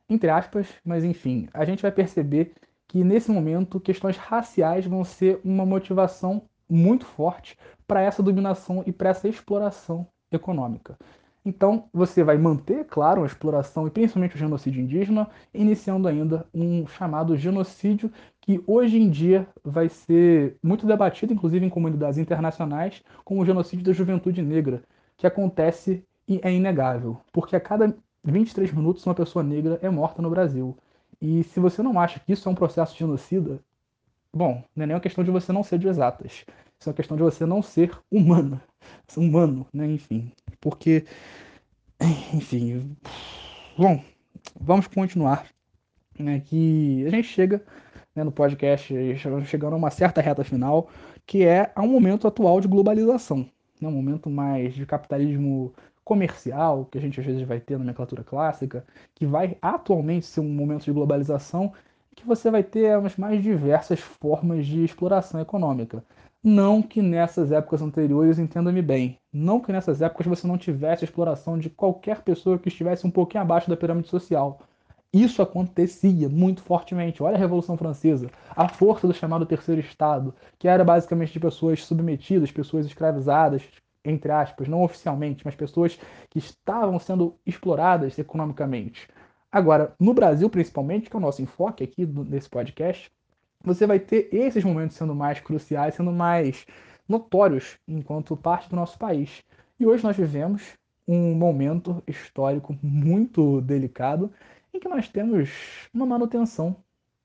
[0.10, 2.53] entre aspas, mas enfim, a gente vai perceber
[2.88, 7.57] que nesse momento questões raciais vão ser uma motivação muito forte
[7.88, 10.97] para essa dominação e para essa exploração econômica.
[11.43, 16.86] Então, você vai manter, claro, a exploração e principalmente o genocídio indígena, iniciando ainda um
[16.86, 23.41] chamado genocídio que hoje em dia vai ser muito debatido, inclusive em comunidades internacionais, como
[23.41, 24.84] o genocídio da juventude negra,
[25.18, 27.95] que acontece e é inegável, porque a cada
[28.32, 30.77] 23 minutos uma pessoa negra é morta no Brasil.
[31.21, 33.59] E se você não acha que isso é um processo genocida,
[34.34, 36.45] bom, não é nem uma questão de você não ser de exatas.
[36.80, 38.61] Isso é uma questão de você não ser humano.
[39.17, 39.86] Humano, né?
[39.86, 40.32] Enfim.
[40.61, 41.05] Porque.
[42.34, 42.95] Enfim.
[43.77, 44.01] Bom,
[44.59, 45.45] vamos continuar.
[46.17, 47.63] Né, que a gente chega
[48.13, 48.93] né, no podcast,
[49.45, 50.89] chegando a uma certa reta final,
[51.25, 53.49] que é ao momento atual de globalização.
[53.80, 55.73] né, um momento mais de capitalismo
[56.10, 58.84] comercial, que a gente às vezes vai ter na nomenclatura clássica,
[59.14, 61.72] que vai atualmente ser um momento de globalização,
[62.16, 66.03] que você vai ter as mais diversas formas de exploração econômica.
[66.43, 71.60] Não que nessas épocas anteriores, entenda-me bem, não que nessas épocas você não tivesse exploração
[71.60, 74.60] de qualquer pessoa que estivesse um pouquinho abaixo da pirâmide social.
[75.14, 77.22] Isso acontecia muito fortemente.
[77.22, 81.86] Olha a Revolução Francesa, a força do chamado Terceiro Estado, que era basicamente de pessoas
[81.86, 83.62] submetidas, pessoas escravizadas,
[84.04, 89.08] entre aspas, não oficialmente, mas pessoas que estavam sendo exploradas economicamente.
[89.52, 93.12] Agora, no Brasil principalmente, que é o nosso enfoque aqui nesse podcast,
[93.64, 96.66] você vai ter esses momentos sendo mais cruciais, sendo mais
[97.08, 99.43] notórios enquanto parte do nosso país.
[99.80, 100.78] E hoje nós vivemos
[101.08, 104.32] um momento histórico muito delicado
[104.74, 105.50] em que nós temos
[105.91, 106.76] uma manutenção,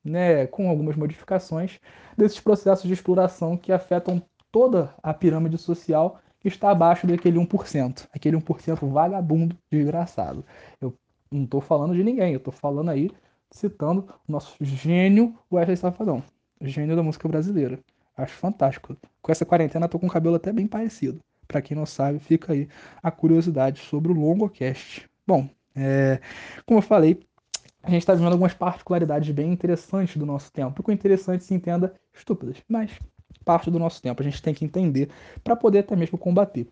[0.03, 1.79] né, com algumas modificações
[2.17, 8.37] desses processos de exploração que afetam toda a pirâmide social está abaixo daquele 1%, aquele
[8.37, 10.45] 1% vagabundo desgraçado.
[10.81, 10.95] Eu
[11.31, 13.11] não estou falando de ninguém, eu estou falando aí
[13.51, 16.23] citando o nosso gênio Wesley Safadão,
[16.61, 17.79] gênio da música brasileira.
[18.17, 18.97] Acho fantástico.
[19.21, 21.21] Com essa quarentena, tô com o cabelo até bem parecido.
[21.47, 22.69] Para quem não sabe, fica aí
[23.03, 25.09] a curiosidade sobre o Longocast.
[25.27, 26.21] Bom, é,
[26.65, 27.21] como eu falei,
[27.83, 30.83] a gente está vendo algumas particularidades bem interessantes do nosso tempo.
[30.83, 32.91] Com interessante se entenda estúpidas, mas
[33.45, 35.11] parte do nosso tempo a gente tem que entender
[35.43, 36.69] para poder até mesmo combater.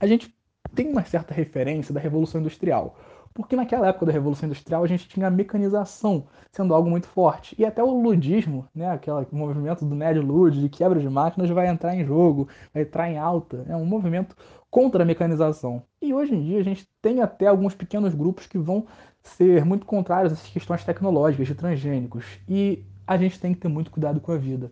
[0.00, 0.34] A gente
[0.74, 2.96] tem uma certa referência da Revolução Industrial.
[3.34, 7.56] Porque naquela época da Revolução Industrial a gente tinha a mecanização sendo algo muito forte.
[7.58, 11.66] E até o ludismo, né, aquele movimento do Ned Lud, de quebra de máquinas, vai
[11.66, 13.66] entrar em jogo, vai entrar em alta.
[13.68, 14.36] É um movimento
[14.70, 15.82] contra a mecanização.
[16.00, 18.86] E hoje em dia a gente tem até alguns pequenos grupos que vão
[19.20, 22.24] ser muito contrários a essas questões tecnológicas de transgênicos.
[22.48, 24.70] E a gente tem que ter muito cuidado com a vida.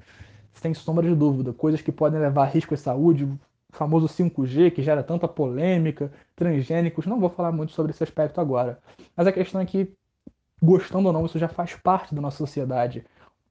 [0.53, 3.39] Sem sombra de dúvida, coisas que podem levar a risco à saúde, o
[3.71, 8.79] famoso 5G, que gera tanta polêmica, transgênicos, não vou falar muito sobre esse aspecto agora.
[9.17, 9.93] Mas a questão é que,
[10.63, 13.05] gostando ou não, isso já faz parte da nossa sociedade.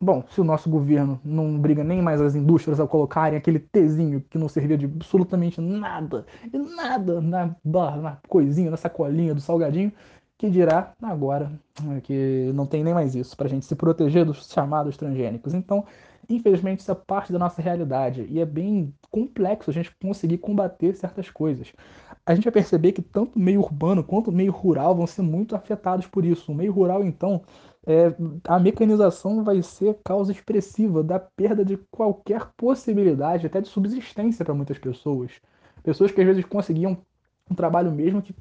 [0.03, 4.21] Bom, se o nosso governo não briga nem mais as indústrias a colocarem aquele Tzinho
[4.29, 9.93] que não servia de absolutamente nada, nada na, na coisinha, na sacolinha do salgadinho,
[10.39, 11.51] que dirá agora
[11.83, 15.53] né, que não tem nem mais isso para a gente se proteger dos chamados transgênicos.
[15.53, 15.85] Então,
[16.29, 20.95] infelizmente, isso é parte da nossa realidade e é bem complexo a gente conseguir combater
[20.95, 21.73] certas coisas.
[22.25, 25.21] A gente vai perceber que tanto o meio urbano quanto o meio rural vão ser
[25.21, 26.51] muito afetados por isso.
[26.51, 27.41] O meio rural, então,
[27.85, 28.13] é,
[28.47, 34.53] a mecanização vai ser causa expressiva da perda de qualquer possibilidade, até de subsistência para
[34.53, 35.31] muitas pessoas.
[35.83, 36.97] Pessoas que às vezes conseguiam
[37.49, 38.35] um trabalho mesmo que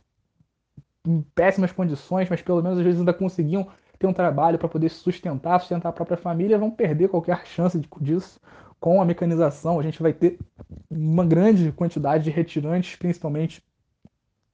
[1.06, 3.66] em péssimas condições, mas pelo menos às vezes ainda conseguiam
[4.00, 8.40] ter um trabalho para poder sustentar, sustentar a própria família, vão perder qualquer chance disso
[8.80, 9.78] com a mecanização.
[9.78, 10.38] A gente vai ter
[10.90, 13.62] uma grande quantidade de retirantes, principalmente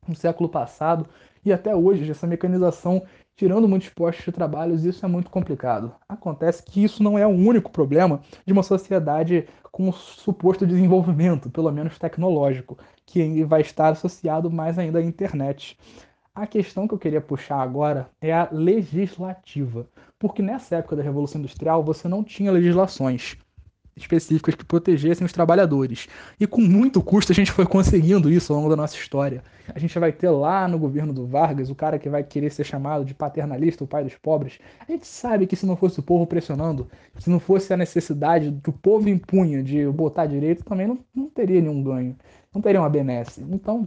[0.07, 1.09] no século passado
[1.45, 3.05] e até hoje, essa mecanização
[3.37, 5.95] tirando muitos postos de trabalho, isso é muito complicado.
[6.09, 11.71] Acontece que isso não é o único problema de uma sociedade com suposto desenvolvimento, pelo
[11.71, 15.79] menos tecnológico, que vai estar associado mais ainda à internet.
[16.37, 19.87] A questão que eu queria puxar agora é a legislativa,
[20.19, 23.39] porque nessa época da Revolução Industrial você não tinha legislações
[23.97, 26.07] específicas que protegessem os trabalhadores.
[26.39, 29.43] E com muito custo a gente foi conseguindo isso ao longo da nossa história.
[29.75, 32.65] A gente vai ter lá no governo do Vargas o cara que vai querer ser
[32.65, 34.59] chamado de paternalista, o pai dos pobres.
[34.87, 36.87] A gente sabe que se não fosse o povo pressionando,
[37.19, 41.31] se não fosse a necessidade que o povo impunha de botar direito, também não, não
[41.31, 42.15] teria nenhum ganho,
[42.55, 43.41] não teria uma benesse.
[43.51, 43.87] Então,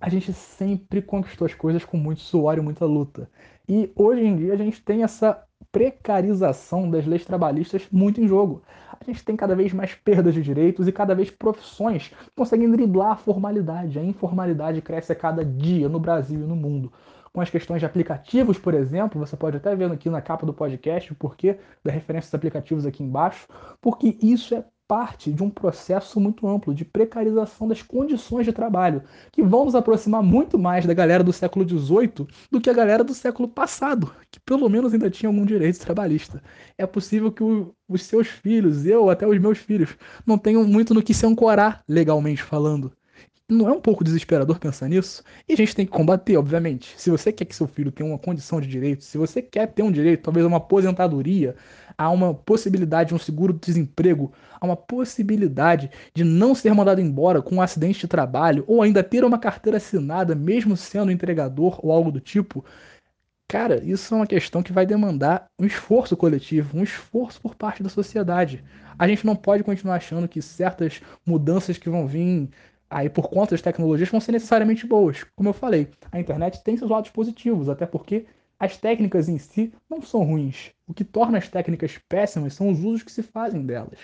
[0.00, 3.30] a gente sempre conquistou as coisas com muito suor e muita luta.
[3.68, 8.62] E hoje em dia a gente tem essa precarização das leis trabalhistas muito em jogo.
[9.00, 13.12] A gente tem cada vez mais perdas de direitos e cada vez profissões conseguem driblar
[13.12, 13.98] a formalidade.
[13.98, 16.92] A informalidade cresce a cada dia no Brasil e no mundo.
[17.32, 20.52] Com as questões de aplicativos, por exemplo, você pode até ver aqui na capa do
[20.52, 23.48] podcast o porquê da referência dos aplicativos aqui embaixo,
[23.80, 29.02] porque isso é parte de um processo muito amplo de precarização das condições de trabalho,
[29.30, 33.02] que vão nos aproximar muito mais da galera do século XVIII do que a galera
[33.02, 36.42] do século passado, que pelo menos ainda tinha algum direito trabalhista.
[36.76, 40.94] É possível que o, os seus filhos, eu até os meus filhos, não tenham muito
[40.94, 42.92] no que se ancorar legalmente falando.
[43.48, 45.22] Não é um pouco desesperador pensar nisso?
[45.48, 46.94] E a gente tem que combater, obviamente.
[46.96, 49.82] Se você quer que seu filho tenha uma condição de direito, se você quer ter
[49.82, 51.54] um direito, talvez uma aposentadoria,
[51.98, 57.56] há uma possibilidade de um seguro-desemprego, há uma possibilidade de não ser mandado embora com
[57.56, 62.10] um acidente de trabalho, ou ainda ter uma carteira assinada, mesmo sendo entregador ou algo
[62.10, 62.64] do tipo,
[63.48, 67.82] cara, isso é uma questão que vai demandar um esforço coletivo, um esforço por parte
[67.82, 68.64] da sociedade.
[68.98, 72.48] A gente não pode continuar achando que certas mudanças que vão vir
[72.92, 75.24] aí por conta das tecnologias vão ser necessariamente boas.
[75.34, 78.26] Como eu falei, a internet tem seus lados positivos, até porque
[78.58, 80.70] as técnicas em si não são ruins.
[80.86, 83.98] O que torna as técnicas péssimas são os usos que se fazem delas.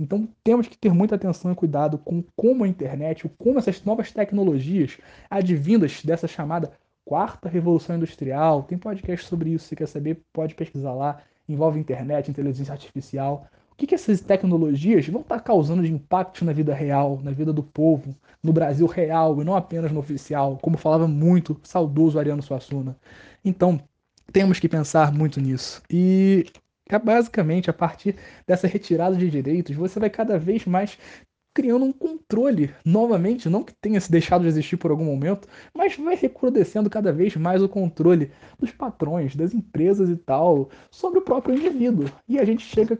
[0.00, 4.10] Então temos que ter muita atenção e cuidado com como a internet, como essas novas
[4.10, 4.96] tecnologias
[5.28, 6.72] advindas dessa chamada
[7.04, 8.62] quarta revolução industrial.
[8.62, 11.20] Tem podcast sobre isso, se quer saber, pode pesquisar lá.
[11.48, 13.46] Envolve internet, inteligência artificial.
[13.80, 17.62] Que, que essas tecnologias vão estar causando de impacto na vida real, na vida do
[17.62, 22.94] povo, no Brasil real e não apenas no oficial, como falava muito saudoso Ariano Suassuna.
[23.42, 23.80] Então,
[24.30, 25.80] temos que pensar muito nisso.
[25.90, 26.44] E
[26.90, 28.16] é basicamente a partir
[28.46, 30.98] dessa retirada de direitos, você vai cada vez mais
[31.54, 35.96] criando um controle novamente, não que tenha se deixado de existir por algum momento, mas
[35.96, 41.22] vai recrudescendo cada vez mais o controle dos patrões, das empresas e tal, sobre o
[41.22, 42.10] próprio indivíduo.
[42.28, 42.98] E a gente chega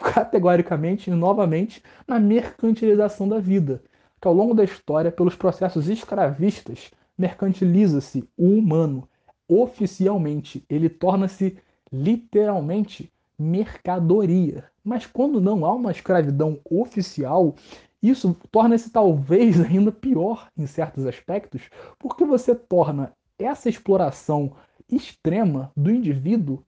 [0.00, 3.82] categoricamente e novamente na mercantilização da vida,
[4.20, 9.08] que ao longo da história, pelos processos escravistas, mercantiliza-se o humano.
[9.46, 11.58] Oficialmente, ele torna-se
[11.92, 14.64] literalmente mercadoria.
[14.82, 17.54] Mas quando não há uma escravidão oficial,
[18.02, 24.52] isso torna-se talvez ainda pior em certos aspectos, porque você torna essa exploração
[24.88, 26.64] extrema do indivíduo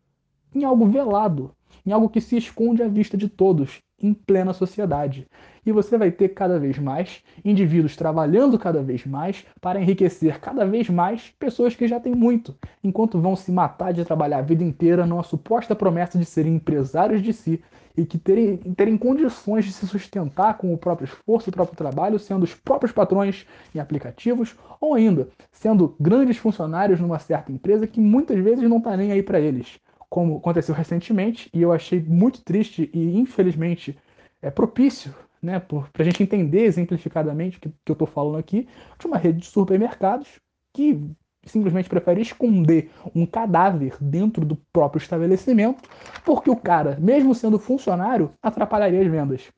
[0.55, 5.27] em algo velado, em algo que se esconde à vista de todos, em plena sociedade.
[5.65, 10.67] E você vai ter cada vez mais indivíduos trabalhando cada vez mais para enriquecer cada
[10.67, 14.65] vez mais pessoas que já têm muito, enquanto vão se matar de trabalhar a vida
[14.65, 17.63] inteira numa suposta promessa de serem empresários de si
[17.97, 22.19] e que terem, terem condições de se sustentar com o próprio esforço, o próprio trabalho,
[22.19, 28.01] sendo os próprios patrões em aplicativos, ou ainda sendo grandes funcionários numa certa empresa que
[28.01, 29.79] muitas vezes não está nem aí para eles
[30.13, 33.97] como aconteceu recentemente, e eu achei muito triste e infelizmente
[34.43, 38.69] é propício, né, para a gente entender exemplificadamente o que, que eu estou falando aqui,
[38.99, 40.29] de uma rede de supermercados
[40.71, 41.01] que
[41.47, 45.89] simplesmente prefere esconder um cadáver dentro do próprio estabelecimento,
[46.27, 49.51] porque o cara, mesmo sendo funcionário, atrapalharia as vendas.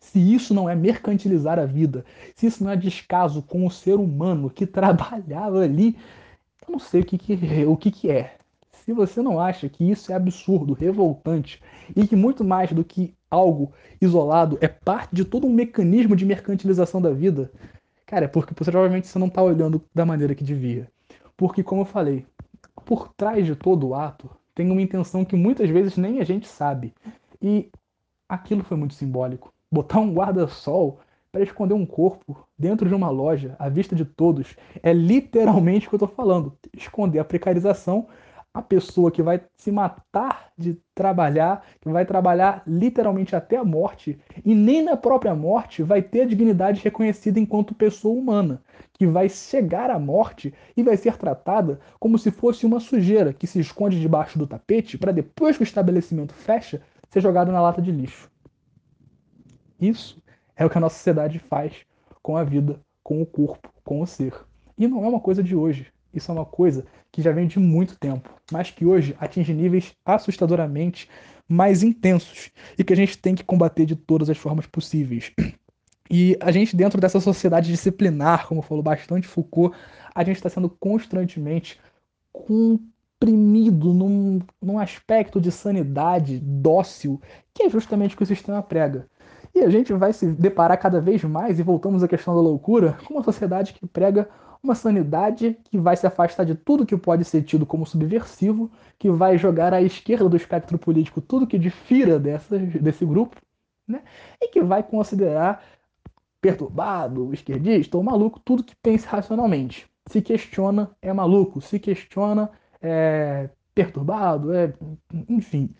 [0.00, 3.94] Se isso não é mercantilizar a vida, se isso não é descaso com o ser
[3.94, 5.96] humano que trabalhava ali,
[6.66, 8.36] eu não sei o que, que, o que, que é.
[8.86, 11.60] Se você não acha que isso é absurdo, revoltante
[11.96, 16.24] e que muito mais do que algo isolado é parte de todo um mecanismo de
[16.24, 17.50] mercantilização da vida,
[18.06, 20.88] cara, é porque provavelmente você não está olhando da maneira que devia.
[21.36, 22.24] Porque, como eu falei,
[22.84, 26.46] por trás de todo o ato tem uma intenção que muitas vezes nem a gente
[26.46, 26.94] sabe.
[27.42, 27.68] E
[28.28, 29.52] aquilo foi muito simbólico.
[29.68, 31.00] Botar um guarda-sol
[31.32, 35.90] para esconder um corpo dentro de uma loja, à vista de todos, é literalmente o
[35.90, 36.56] que eu estou falando.
[36.72, 38.06] Esconder a precarização
[38.56, 44.18] a pessoa que vai se matar de trabalhar, que vai trabalhar literalmente até a morte,
[44.42, 48.62] e nem na própria morte vai ter a dignidade reconhecida enquanto pessoa humana,
[48.94, 53.46] que vai chegar à morte e vai ser tratada como se fosse uma sujeira que
[53.46, 56.80] se esconde debaixo do tapete para depois que o estabelecimento fecha,
[57.10, 58.30] ser jogado na lata de lixo.
[59.78, 60.18] Isso
[60.56, 61.74] é o que a nossa sociedade faz
[62.22, 64.32] com a vida, com o corpo, com o ser.
[64.78, 65.92] E não é uma coisa de hoje.
[66.16, 69.94] Isso é uma coisa que já vem de muito tempo, mas que hoje atinge níveis
[70.04, 71.08] assustadoramente
[71.48, 75.32] mais intensos e que a gente tem que combater de todas as formas possíveis.
[76.10, 79.76] E a gente, dentro dessa sociedade disciplinar, como falou bastante Foucault,
[80.14, 81.80] a gente está sendo constantemente
[82.32, 87.20] comprimido num, num aspecto de sanidade dócil,
[87.52, 89.08] que é justamente o que o sistema prega.
[89.54, 92.98] E a gente vai se deparar cada vez mais, e voltamos à questão da loucura,
[93.04, 94.28] com uma sociedade que prega
[94.66, 99.10] uma sanidade que vai se afastar de tudo que pode ser tido como subversivo, que
[99.10, 103.36] vai jogar à esquerda do espectro político tudo que difira dessa, desse grupo,
[103.86, 104.02] né?
[104.42, 105.62] e que vai considerar
[106.40, 109.88] perturbado, esquerdista ou maluco tudo que pense racionalmente.
[110.08, 111.60] Se questiona, é maluco.
[111.60, 112.50] Se questiona,
[112.80, 114.72] é perturbado, é.
[115.28, 115.70] Enfim.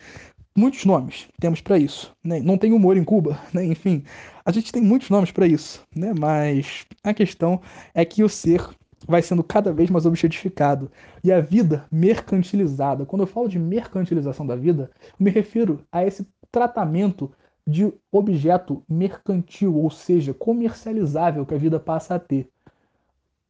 [0.57, 2.17] Muitos nomes temos para isso.
[2.25, 2.41] Né?
[2.41, 3.65] Não tem humor em Cuba, né?
[3.65, 4.03] enfim.
[4.43, 6.15] A gente tem muitos nomes para isso, né?
[6.19, 7.61] Mas a questão
[7.93, 8.67] é que o ser
[9.07, 10.91] vai sendo cada vez mais objetificado
[11.23, 13.05] e a vida mercantilizada.
[13.05, 17.31] Quando eu falo de mercantilização da vida, me refiro a esse tratamento
[17.67, 22.49] de objeto mercantil, ou seja, comercializável que a vida passa a ter.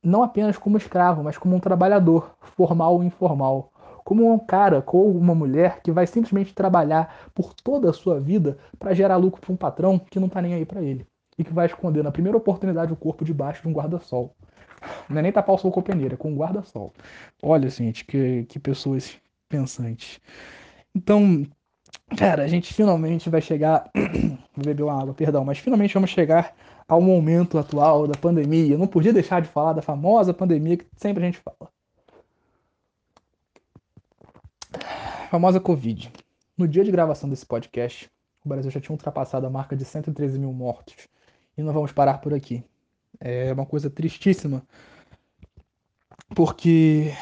[0.03, 3.71] Não apenas como escravo, mas como um trabalhador, formal ou informal
[4.07, 8.57] como um cara ou uma mulher que vai simplesmente trabalhar por toda a sua vida
[8.79, 11.05] para gerar lucro para um patrão que não está nem aí para ele
[11.37, 14.33] e que vai esconder na primeira oportunidade o corpo debaixo de um guarda-sol.
[15.09, 16.95] Não é nem tapar o sol com a peneira, é com um guarda-sol.
[17.43, 20.21] Olha, gente, que, que pessoas pensantes.
[20.95, 21.45] Então,
[22.17, 23.91] Cara, a gente finalmente vai chegar.
[24.55, 26.55] Vou beber uma água, perdão, mas finalmente vamos chegar
[26.87, 28.75] ao momento atual da pandemia.
[28.75, 31.71] Eu não podia deixar de falar da famosa pandemia que sempre a gente fala.
[35.27, 36.13] Famosa Covid.
[36.57, 38.11] No dia de gravação desse podcast,
[38.45, 41.09] o Brasil já tinha ultrapassado a marca de 113 mil mortos.
[41.57, 42.65] E não vamos parar por aqui.
[43.21, 44.63] É uma coisa tristíssima,
[46.35, 47.13] porque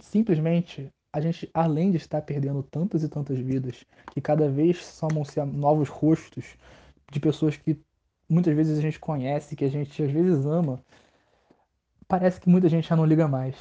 [0.00, 5.44] simplesmente a gente, além de estar perdendo tantas e tantas vidas, que cada vez somam-se
[5.44, 6.56] novos rostos
[7.10, 7.76] de pessoas que
[8.28, 10.80] muitas vezes a gente conhece, que a gente às vezes ama,
[12.06, 13.56] parece que muita gente já não liga mais.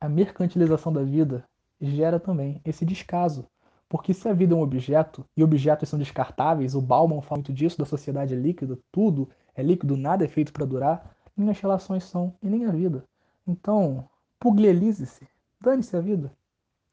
[0.00, 1.44] A mercantilização da vida
[1.80, 3.46] gera também esse descaso.
[3.88, 7.52] Porque se a vida é um objeto, e objetos são descartáveis, o Bauman fala muito
[7.52, 11.60] disso, da sociedade é líquida, tudo é líquido, nada é feito para durar, nem as
[11.60, 13.04] relações são, e nem a vida.
[13.46, 14.08] Então,
[14.40, 15.28] puglielize-se,
[15.60, 16.32] dane-se a vida.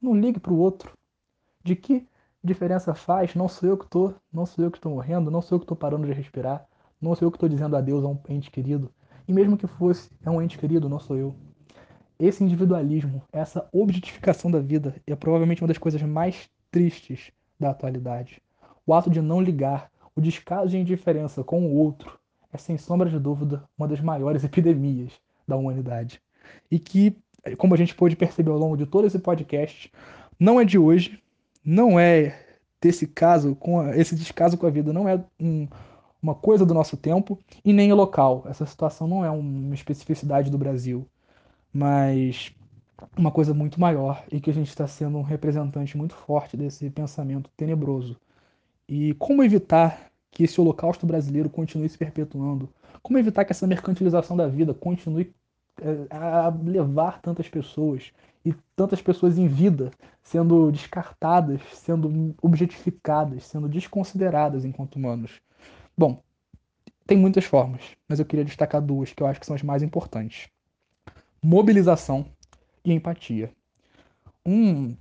[0.02, 0.96] Não ligue para o outro.
[1.64, 2.08] De que
[2.44, 3.36] diferença faz?
[3.36, 5.66] Não sou eu que estou, não sou eu que estou morrendo, não sou eu que
[5.66, 6.66] estou parando de respirar,
[7.00, 8.92] não sou eu que estou dizendo adeus a um ente querido.
[9.28, 11.36] E mesmo que fosse, é um ente querido, não sou eu.
[12.22, 18.40] Esse individualismo, essa objetificação da vida é provavelmente uma das coisas mais tristes da atualidade.
[18.86, 22.20] O ato de não ligar, o descaso de indiferença com o outro,
[22.54, 25.12] é sem sombra de dúvida uma das maiores epidemias
[25.48, 26.22] da humanidade.
[26.70, 27.18] E que
[27.58, 29.92] como a gente pôde perceber ao longo de todo esse podcast,
[30.40, 31.20] não é de hoje,
[31.66, 32.40] não é
[32.80, 35.68] desse caso, com a, esse descaso com a vida, não é um,
[36.22, 38.46] uma coisa do nosso tempo e nem local.
[38.48, 41.08] Essa situação não é uma especificidade do Brasil,
[41.74, 42.54] mas
[43.18, 46.90] uma coisa muito maior e que a gente está sendo um representante muito forte desse
[46.90, 48.18] pensamento tenebroso.
[48.88, 52.70] E como evitar que esse holocausto brasileiro continue se perpetuando?
[53.02, 55.34] Como evitar que essa mercantilização da vida continue
[56.10, 58.12] a levar tantas pessoas
[58.46, 59.92] e tantas pessoas em vida
[60.22, 65.42] sendo descartadas, sendo objetificadas, sendo desconsideradas enquanto humanos.
[65.98, 66.22] Bom,
[67.06, 69.82] tem muitas formas, mas eu queria destacar duas que eu acho que são as mais
[69.82, 70.50] importantes:
[71.44, 72.26] mobilização
[72.86, 73.52] e empatia.
[74.46, 74.96] Um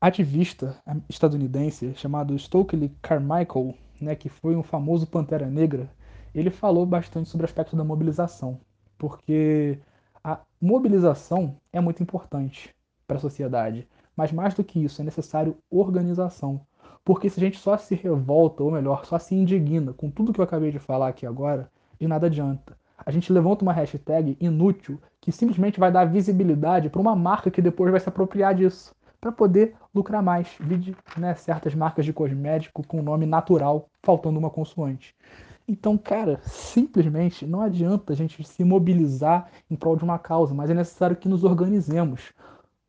[0.00, 5.90] ativista estadunidense chamado Stokely Carmichael, né, que foi um famoso Pantera Negra,
[6.34, 8.60] ele falou bastante sobre o aspecto da mobilização,
[8.96, 9.78] porque
[10.22, 12.74] a mobilização é muito importante
[13.06, 16.60] para a sociedade, mas mais do que isso, é necessário organização.
[17.04, 20.40] Porque se a gente só se revolta, ou melhor, só se indigna com tudo que
[20.40, 22.76] eu acabei de falar aqui agora, de nada adianta.
[23.04, 27.62] A gente levanta uma hashtag inútil que simplesmente vai dar visibilidade para uma marca que
[27.62, 30.48] depois vai se apropriar disso, para poder lucrar mais.
[30.60, 35.14] Vide né, certas marcas de cosmético com nome natural, faltando uma consoante.
[35.66, 40.70] Então, cara, simplesmente não adianta a gente se mobilizar em prol de uma causa, mas
[40.70, 42.32] é necessário que nos organizemos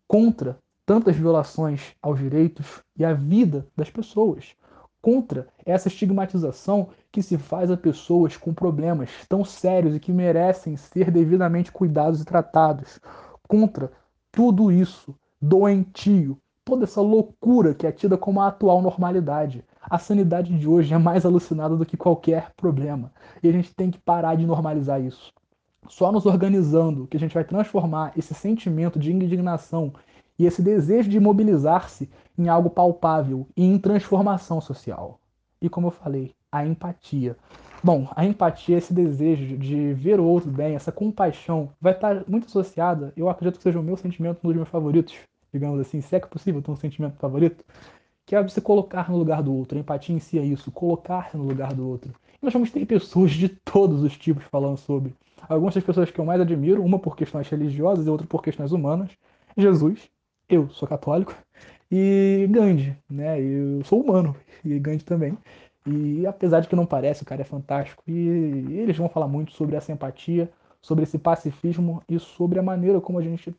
[0.07, 4.55] contra tantas violações aos direitos e à vida das pessoas,
[5.01, 10.77] contra essa estigmatização que se faz a pessoas com problemas tão sérios e que merecem
[10.77, 12.99] ser devidamente cuidados e tratados,
[13.47, 13.91] contra
[14.31, 19.63] tudo isso doentio, toda essa loucura que é tida como a atual normalidade.
[19.81, 23.11] A sanidade de hoje é mais alucinada do que qualquer problema.
[23.41, 25.33] E a gente tem que parar de normalizar isso.
[25.87, 29.93] Só nos organizando que a gente vai transformar esse sentimento de indignação
[30.37, 35.19] e esse desejo de mobilizar-se em algo palpável e em transformação social.
[35.61, 37.35] E como eu falei, a empatia.
[37.83, 42.47] Bom, a empatia, esse desejo de ver o outro bem, essa compaixão, vai estar muito
[42.47, 45.15] associada, eu acredito que seja o meu sentimento, um dos meus favoritos,
[45.53, 47.63] digamos assim, se é que é possível ter um sentimento favorito,
[48.25, 49.77] que é você colocar no lugar do outro.
[49.77, 52.13] A empatia em si é isso, colocar-se no lugar do outro.
[52.33, 55.15] E nós vamos ter pessoas de todos os tipos falando sobre.
[55.47, 58.71] Algumas das pessoas que eu mais admiro, uma por questões religiosas e outra por questões
[58.71, 59.09] humanas,
[59.57, 60.09] Jesus,
[60.47, 61.33] eu sou católico,
[61.91, 63.41] e Gandhi, né?
[63.41, 65.37] Eu sou humano, e Gandhi também.
[65.89, 68.03] E apesar de que não parece, o cara é fantástico.
[68.07, 68.27] E
[68.71, 70.49] eles vão falar muito sobre essa empatia,
[70.81, 73.53] sobre esse pacifismo e sobre a maneira como a gente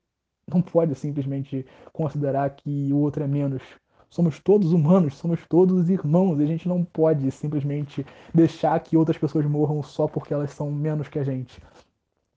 [0.47, 3.63] não pode simplesmente considerar que o outro é menos
[4.11, 8.05] Somos todos humanos, somos todos irmãos, e a gente não pode simplesmente
[8.35, 11.63] deixar que outras pessoas morram só porque elas são menos que a gente.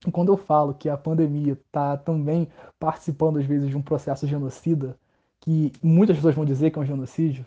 [0.05, 2.47] E quando eu falo que a pandemia está também
[2.79, 4.95] participando, às vezes, de um processo genocida,
[5.39, 7.43] que muitas pessoas vão dizer que é um genocídio,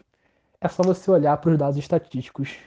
[0.67, 2.59] é só você olhar para os dados estatísticos.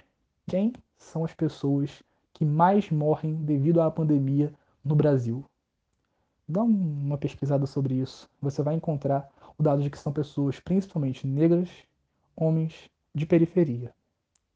[0.47, 2.01] Quem são as pessoas
[2.33, 4.53] que mais morrem devido à pandemia
[4.85, 5.43] no Brasil?
[6.47, 8.29] Dá uma pesquisada sobre isso.
[8.41, 9.27] Você vai encontrar
[9.57, 11.69] o dado de que são pessoas principalmente negras,
[12.37, 13.93] homens de periferia.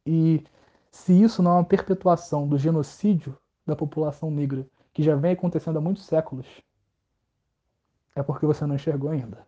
[0.06, 0.42] E
[0.90, 5.80] se isso não é uma perpetuação do genocídio da população negra, que já vem acontecendo
[5.80, 6.48] há muitos séculos,
[8.16, 9.46] é porque você não enxergou ainda.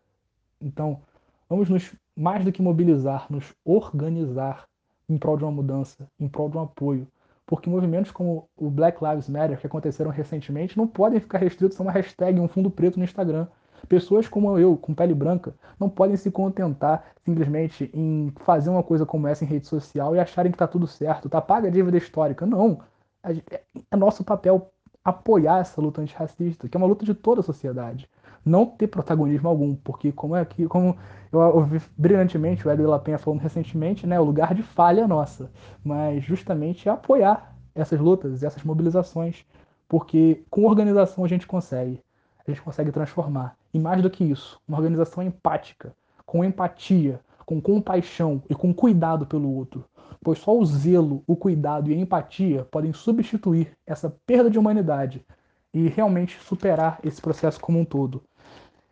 [0.59, 1.01] Então,
[1.47, 4.67] vamos nos mais do que mobilizar, nos organizar
[5.09, 7.07] em prol de uma mudança, em prol de um apoio.
[7.45, 11.83] Porque movimentos como o Black Lives Matter, que aconteceram recentemente, não podem ficar restritos a
[11.83, 13.47] uma hashtag, um fundo preto no Instagram.
[13.87, 19.05] Pessoas como eu, com pele branca, não podem se contentar simplesmente em fazer uma coisa
[19.05, 21.97] como essa em rede social e acharem que está tudo certo, tá paga a dívida
[21.97, 22.45] histórica.
[22.45, 22.79] Não.
[23.23, 23.61] É,
[23.91, 24.71] é nosso papel
[25.03, 28.09] apoiar essa luta antirracista, que é uma luta de toda a sociedade.
[28.45, 30.95] Não ter protagonismo algum, porque como é aqui, como
[31.31, 35.51] eu ouvi brilhantemente o Hélio Lapenha falando recentemente, né, o lugar de falha é nossa,
[35.83, 39.43] mas justamente é apoiar essas lutas, essas mobilizações,
[39.89, 42.01] porque com organização a gente consegue,
[42.47, 43.55] a gente consegue transformar.
[43.73, 45.93] E mais do que isso, uma organização empática,
[46.25, 49.83] com empatia, com compaixão e com cuidado pelo outro
[50.25, 55.23] pois só o zelo, o cuidado e a empatia podem substituir essa perda de humanidade
[55.71, 58.23] e realmente superar esse processo como um todo.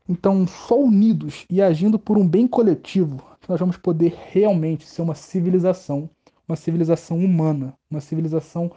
[0.08, 5.16] Então, só unidos e agindo por um bem coletivo, nós vamos poder realmente ser uma
[5.16, 6.10] civilização,
[6.48, 8.72] uma civilização humana, uma civilização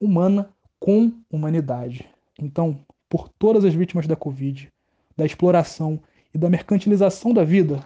[0.00, 0.48] humana
[0.78, 2.08] com humanidade.
[2.40, 2.78] Então,
[3.08, 4.70] por todas as vítimas da Covid,
[5.16, 6.00] da exploração
[6.32, 7.84] e da mercantilização da vida,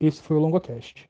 [0.00, 1.08] esse foi o LongoCast.